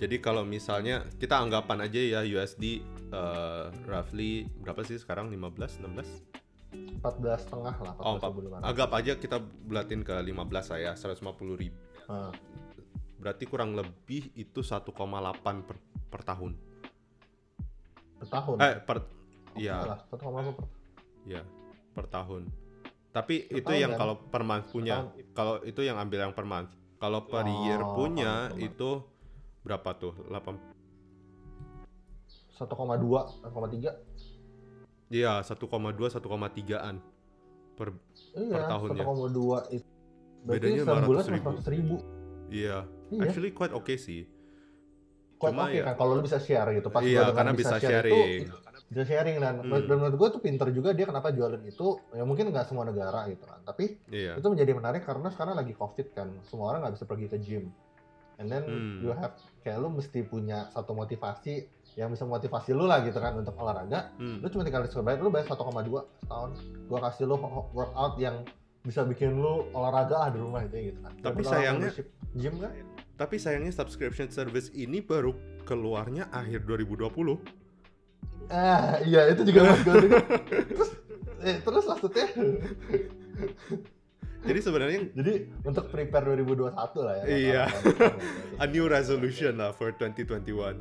[0.00, 2.80] Jadi kalau misalnya kita anggapan aja ya USD
[3.10, 7.02] eh, roughly berapa sih sekarang 15 16?
[7.02, 10.30] 14 setengah lah Oh, 14.500 Anggap aja kita bulatin ke 15
[10.62, 11.20] saya 150
[11.58, 11.76] ribu.
[12.06, 12.30] Nah,
[13.20, 14.88] Berarti kurang lebih itu 1,8
[15.66, 15.76] per,
[16.08, 16.52] per tahun.
[18.16, 18.96] per tahun Eh per
[19.58, 20.64] iya Salah, 1,8 per
[21.24, 21.42] iya
[21.90, 22.46] per tahun.
[23.10, 23.98] Tapi Per itu tahun, yang kan?
[23.98, 24.96] kalau per month punya.
[25.02, 25.32] tahun.
[25.32, 26.70] Kalau itu yang ambil yang per month.
[26.96, 28.66] Kalau per Oh, year punya per month.
[28.66, 28.90] itu
[29.60, 30.14] berapa tuh?
[30.24, 30.54] 8
[32.52, 32.68] 1,2
[33.42, 33.96] 1,3
[35.10, 35.58] Iya, 1,2
[36.06, 36.96] 1,3-an
[37.74, 37.88] per
[38.32, 39.02] iya Per tahunnya.
[39.02, 39.88] 1,2 itu
[40.40, 41.50] Bedanya 500 cuma ribu.
[41.50, 41.96] 100 ribu
[42.48, 42.78] iya.
[43.10, 44.24] iya Actually quite okay sih.
[45.34, 48.04] Quite cuma oke ya- kan kalau lu bisa share gitu pas Iya, karena bisa share
[48.04, 48.44] sharing.
[48.44, 48.54] itu,
[48.90, 49.70] bisa sharing dan Hmm.
[49.80, 53.22] dan menurut gue tuh pinter juga dia kenapa jualan itu ya mungkin nggak semua negara
[53.24, 54.34] gitu kan tapi Iya.
[54.34, 57.64] itu menjadi menarik karena sekarang lagi covid kan semua orang nggak bisa pergi ke gym
[58.36, 58.98] and then Hmm.
[58.98, 59.30] you have
[59.60, 64.10] kayak lu mesti punya satu motivasi yang bisa motivasi lu lah gitu kan untuk olahraga
[64.16, 64.42] Hmm.
[64.42, 66.50] lu cuma tinggal bayar lu bayar 1,2 setahun
[66.84, 67.38] gua kasih lu
[67.70, 68.42] workout yang
[68.80, 71.94] bisa bikin lu olahraga lah di rumah gitu gitu kan Tapi sayangnya-
[72.32, 72.74] gym kan
[73.14, 77.36] Tapi sayangnya subscription service ini baru keluarnya akhir 2020.
[78.50, 79.94] Ah iya itu juga mas gue
[80.74, 80.90] terus
[81.40, 82.26] eh, terus maksudnya
[84.40, 86.72] Jadi sebenarnya jadi untuk prepare 2021
[87.04, 87.64] lah ya Iya.
[88.56, 90.80] A new resolution lah for 2021.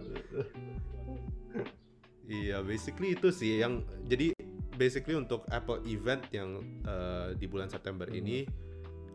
[2.23, 4.31] Iya, basically itu sih yang jadi
[4.75, 6.55] basically untuk Apple event yang
[6.85, 8.19] eh, di bulan September Hmm.
[8.23, 8.47] ini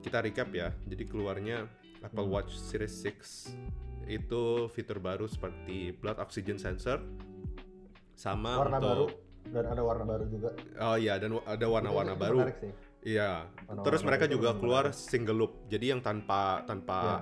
[0.05, 0.77] kita recap ya.
[0.85, 1.65] Jadi keluarnya
[2.05, 2.35] Apple Hmm.
[2.37, 3.49] Watch Series 6
[4.05, 7.01] itu fitur baru seperti blood oxygen sensor
[8.15, 9.07] sama warna untuk baru
[9.47, 10.49] dan ada warna baru juga
[10.81, 12.39] oh iya dan ada warna-warna baru.
[12.41, 12.73] menarik sih.
[13.05, 13.45] Iya.
[13.45, 15.05] Warna-warna Terus mereka itu juga keluar menarik.
[15.05, 15.53] single loop.
[15.67, 17.21] Jadi yang tanpa tanpa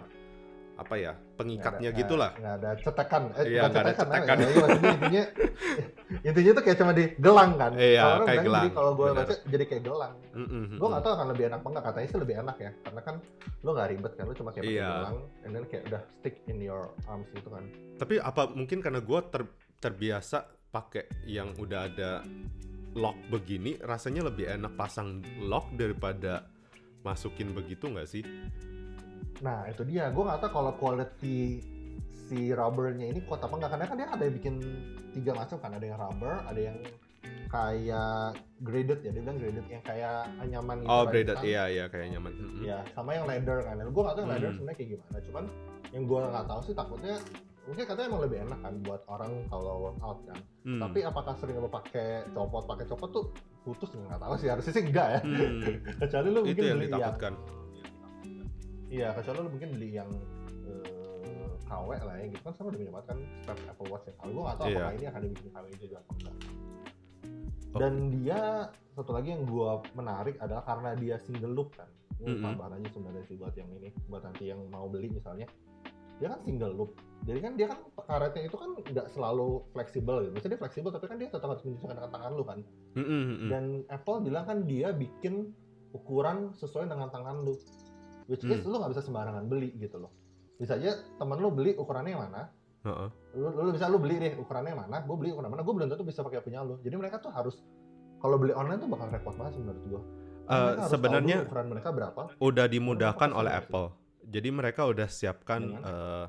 [0.73, 2.31] apa ya pengikatnya Nggak ada- gitulah.
[2.33, 4.37] nggak ada cetekan eh Iya, nggak ada cetekan.
[4.37, 5.23] ya, ya, intinya
[6.23, 9.35] intinya tuh kayak cuma di gelang kan Iya, orang kayak gelang, jadi kalau gue baca
[9.45, 12.35] jadi kayak gelang Mm-mm, gue nggak tahu akan lebih enak apa enggak katanya sih lebih
[12.37, 13.15] enak ya karena kan
[13.61, 14.91] lo nggak ribet kan lo cuma kayak pakai Iya.
[14.97, 17.65] gelang and then kayak udah stick in your arms gitu kan
[17.97, 19.19] Tapi apa mungkin karena gue
[19.79, 20.39] terbiasa
[20.73, 22.11] pakai yang udah ada
[22.93, 26.49] lock begini, rasanya lebih enak pasang lock daripada
[27.03, 28.25] masukin begitu nggak sih?
[29.41, 31.59] nah itu dia gue nggak tahu kalau quality
[32.31, 34.55] si rubbernya ini kuat apa enggak karena kan dia ada yang bikin
[35.11, 36.77] tiga macam kan ada yang rubber ada yang
[37.51, 41.11] kayak graded ya dia bilang graded yang kayak anyaman gitu Oh, kan.
[41.11, 42.33] braided, Kan- iya iya kayak nyaman.
[42.63, 43.77] Ya, sama yang leather kan.
[43.83, 44.57] Gue gak tau yang leather Hmm.
[44.57, 45.17] sebenarnya kayak gimana.
[45.21, 45.45] Cuman
[45.91, 47.15] yang gue nggak tahu sih takutnya
[47.63, 50.39] mungkin katanya emang lebih enak kan buat orang kalau workout kan.
[50.67, 50.81] Hmm.
[50.83, 53.25] Tapi apakah sering lo pakai copot pakai copot tuh
[53.63, 55.21] putus nggak tahu sih harusnya sih enggak ya.
[55.23, 55.61] Hmm,
[56.03, 57.33] kecuali lo itu mungkin yang beli yang ditakutkan.
[58.91, 60.11] iya kecuali lo mungkin beli yang
[60.67, 64.29] eh, KW lah ya gitu kan sama udah banyak kan strap Apple Watch yang KW.
[64.29, 64.77] Gue nggak tahu Iya.
[64.77, 66.37] apakah ini akan dibikin KW juga apa enggak.
[67.73, 67.79] Oh.
[67.81, 68.41] Dan dia
[68.93, 71.89] satu lagi yang gua menarik adalah karena dia single loop kan.
[72.21, 72.45] Ini Mm-mm.
[72.45, 75.49] tambahan aja sebenarnya sih buat yang ini, buat nanti yang mau beli misalnya.
[76.23, 76.91] Dia kan single loop.
[77.27, 80.31] Jadi kan dia kan karetnya itu kan nggak selalu fleksibel gitu.
[80.39, 82.59] Maksudnya dia fleksibel tapi kan dia tetap harus menyesuaikan dengan tangan lu kan.
[82.95, 83.49] Mm-mm, mm-mm.
[83.51, 85.51] Dan Apple bilang kan dia bikin
[85.91, 87.59] ukuran sesuai dengan tangan lu.
[88.31, 88.71] Which is Hmm.
[88.71, 90.15] lu nggak bisa sembarangan beli gitu loh.
[90.63, 92.55] Bisa aja temen lu beli ukurannya yang mana,
[92.87, 93.09] Heeh.
[93.35, 95.91] lu, lu bisa lu beli deh ukurannya yang mana, gue beli ukuran mana, gue belum
[95.91, 96.79] tentu bisa pakai punya lu.
[96.87, 97.59] Jadi mereka tuh harus
[98.23, 100.03] kalau beli online tuh bakal repot banget sih menurut gue.
[100.43, 102.23] Eh, sebenarnya ukuran mereka berapa?
[102.39, 103.53] udah dimudahkan oleh?
[103.59, 103.91] Apple.
[104.23, 105.83] Jadi mereka udah siapkan Dengan?
[105.83, 106.27] eh,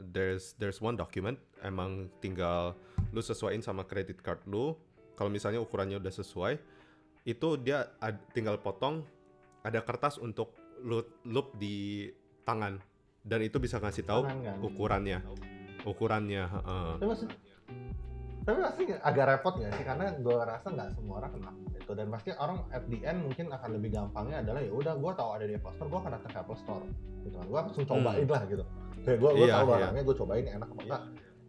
[0.00, 2.74] there's there's one document emang tinggal
[3.10, 4.74] lu sesuaiin sama credit card lu.
[5.14, 6.58] Kalau misalnya ukurannya udah sesuai,
[7.22, 9.06] itu dia ad- tinggal potong
[9.62, 10.50] ada kertas untuk
[10.82, 12.10] loop loop di
[12.42, 12.82] tangan
[13.22, 14.58] dan itu bisa ngasih tahu Tangan kan?
[14.60, 15.18] ukurannya.
[15.84, 16.44] Ukurannya,
[17.04, 17.28] masih
[18.44, 19.84] tapi pasti agak repot ya sih?
[19.84, 21.92] Karena gue rasa nggak semua orang kenal itu.
[21.92, 25.30] Dan pasti orang at the end mungkin akan lebih gampangnya adalah ya udah gue tahu
[25.32, 26.84] ada di Apple Store gue akan datang ke Apple Store.
[27.24, 27.44] Gitu kan.
[27.48, 28.64] Gue langsung cobain lah gitu.
[29.04, 29.72] Kayak gue gue Iya, tahu iya.
[29.72, 31.02] barangnya gue cobain enak apa enggak.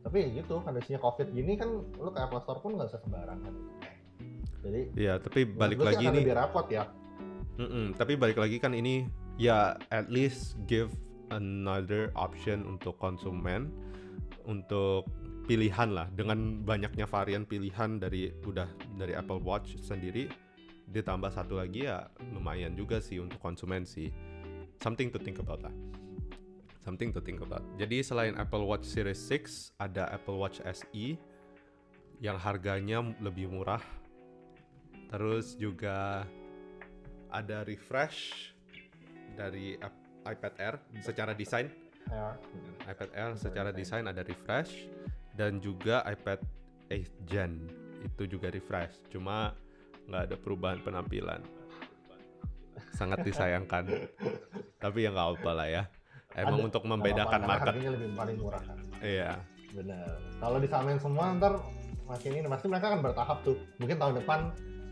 [0.05, 3.53] Tapi ya gitu kondisinya covid gini kan lu ke Apple Store pun nggak bisa sembarangan.
[4.63, 6.23] Jadi Iya, tapi balik lagi nih.
[6.23, 6.87] lebih repot ya.
[7.55, 10.91] Mm-mm, tapi balik lagi kan ini ya at least give
[11.31, 13.71] another option untuk konsumen
[14.43, 15.07] untuk
[15.45, 18.67] pilihan lah dengan banyaknya varian pilihan dari udah
[18.97, 20.27] dari Apple Watch sendiri
[20.89, 24.09] ditambah satu lagi ya lumayan juga sih untuk konsumen sih
[24.81, 25.73] something to think about lah
[26.85, 27.65] something to think about.
[27.81, 31.17] Jadi selain Apple Watch Series 6 ada Apple Watch SE
[32.21, 33.81] yang harganya lebih murah.
[35.09, 36.29] Terus juga
[37.33, 38.53] ada refresh
[39.33, 39.81] dari
[40.23, 41.73] iPad Air secara desain.
[42.05, 42.37] Ya.
[42.85, 44.85] iPad Air secara desain ada refresh
[45.36, 46.39] dan juga iPad
[46.88, 47.51] 8 Gen
[48.01, 49.03] itu juga refresh.
[49.09, 49.51] Cuma
[50.07, 51.43] nggak ada perubahan penampilan.
[52.91, 53.88] Sangat disayangkan.
[54.77, 55.83] Tapi ya nggak apa lah ya.
[56.36, 57.67] Emang Ada- untuk membedakan karena market.
[57.71, 58.77] harganya lebih paling murah kan.
[58.99, 59.31] Iya.
[59.71, 60.15] Benar.
[60.39, 61.53] Kalau disamain semua ntar
[62.05, 63.57] makin ini pasti mereka akan bertahap tuh.
[63.79, 64.39] Mungkin tahun depan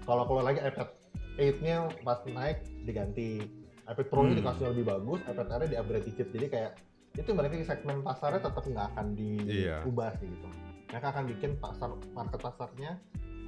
[0.04, 0.88] kalau keluar lagi iPad
[1.36, 3.44] 8-nya pas naik diganti.
[3.84, 4.40] iPad Pro-nya Hmm.
[4.40, 6.28] dikasih lebih bagus, iPad Air-nya di upgrade dikit.
[6.32, 6.72] Jadi kayak
[7.14, 9.06] itu di segmen pasarnya tetap nggak akan
[9.46, 9.86] Iya.
[9.86, 10.48] diubah sih gitu.
[10.90, 12.98] Mereka akan bikin pasar market pasarnya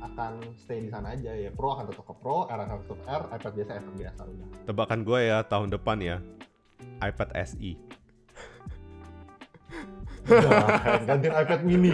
[0.06, 1.50] akan stay di sana aja ya.
[1.50, 4.48] Pro akan tetap ke Pro, R akan tetap R, iPad biasa iPad biasa udah.
[4.70, 6.18] Tebakan gue ya tahun depan ya
[7.02, 7.72] iPad SE.
[11.06, 11.94] Gantiin iPad mini.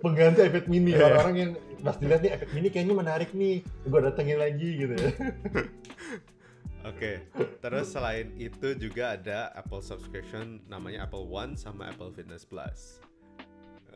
[0.00, 1.00] Pengganti iPad mini Iya.
[1.08, 1.50] orang-orang yang
[1.80, 5.08] pas dilihat nih iPad mini kayaknya menarik nih, gue datengin lagi gitu ya.
[6.84, 7.24] Oke,
[7.64, 13.00] terus selain itu juga ada Apple subscription namanya Apple One sama Apple Fitness Plus.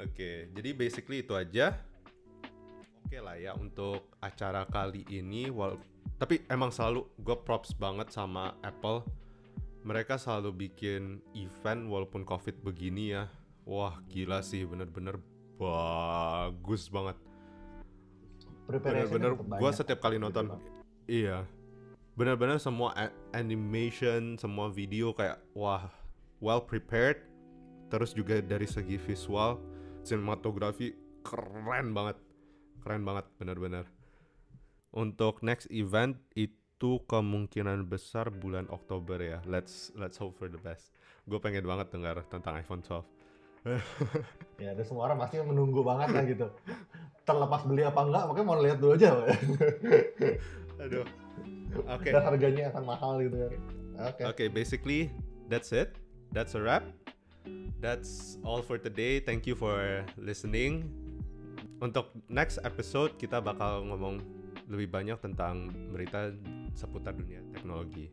[0.00, 1.76] Oke, jadi basically itu aja.
[3.04, 5.52] Oke lah ya untuk acara kali ini.
[5.52, 5.76] Wal
[6.16, 9.04] tapi emang selalu gue props banget sama Apple.
[9.84, 13.28] Mereka selalu bikin event walaupun COVID begini ya.
[13.68, 15.20] Wah gila sih, bener-bener
[15.60, 17.20] bagus banget.
[18.64, 20.56] Bener-bener gue setiap kali nonton Gitu.
[21.08, 21.57] Iya.
[22.18, 22.90] Benar-benar semua
[23.30, 25.86] animation, semua video kayak wah,
[26.42, 27.22] well prepared.
[27.94, 29.62] Terus juga dari segi visual,
[30.02, 32.18] sinematografi keren banget.
[32.82, 33.86] Keren banget benar-benar.
[34.90, 39.38] Untuk next event itu kemungkinan besar bulan Oktober ya.
[39.46, 40.90] Let's let's hope for the best.
[41.22, 43.06] Gue pengen banget dengar tentang iPhone 12.
[44.58, 46.50] Ya, dan semua orang pasti menunggu banget lah gitu.
[47.22, 49.22] Terlepas beli apa enggak, makanya mau lihat dulu aja.
[50.82, 51.06] Aduh.
[51.76, 52.10] Oke.
[52.10, 53.52] Dan harganya akan mahal gitu kan.
[54.08, 54.22] Oke.
[54.34, 55.12] Okay, basically
[55.50, 55.96] that's it.
[56.32, 56.84] That's a wrap.
[57.80, 59.20] That's all for today.
[59.20, 60.88] Thank you for listening.
[61.78, 64.18] Untuk next episode kita bakal ngomong
[64.68, 66.34] lebih banyak tentang berita
[66.76, 68.12] seputar dunia teknologi.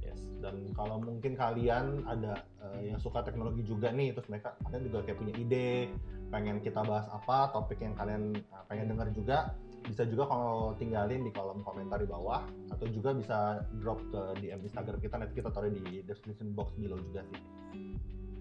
[0.00, 0.16] Yes.
[0.40, 4.98] Dan kalau mungkin kalian ada eh, yang suka teknologi juga nih, terus mereka kalian juga
[5.04, 5.92] kayak punya ide,
[6.32, 9.52] pengen kita bahas apa, topik yang kalian eh, pengen dengar juga,
[9.84, 14.64] bisa juga kalau tinggalin di kolom komentar di bawah, atau juga bisa drop ke DM
[14.64, 17.40] Instagram kita, nanti kita taruh di description box below juga sih.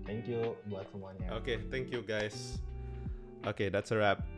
[0.06, 1.34] Thank you buat semuanya.
[1.42, 2.62] Okay, thank you guys.
[3.46, 4.35] Okay, that's a wrap.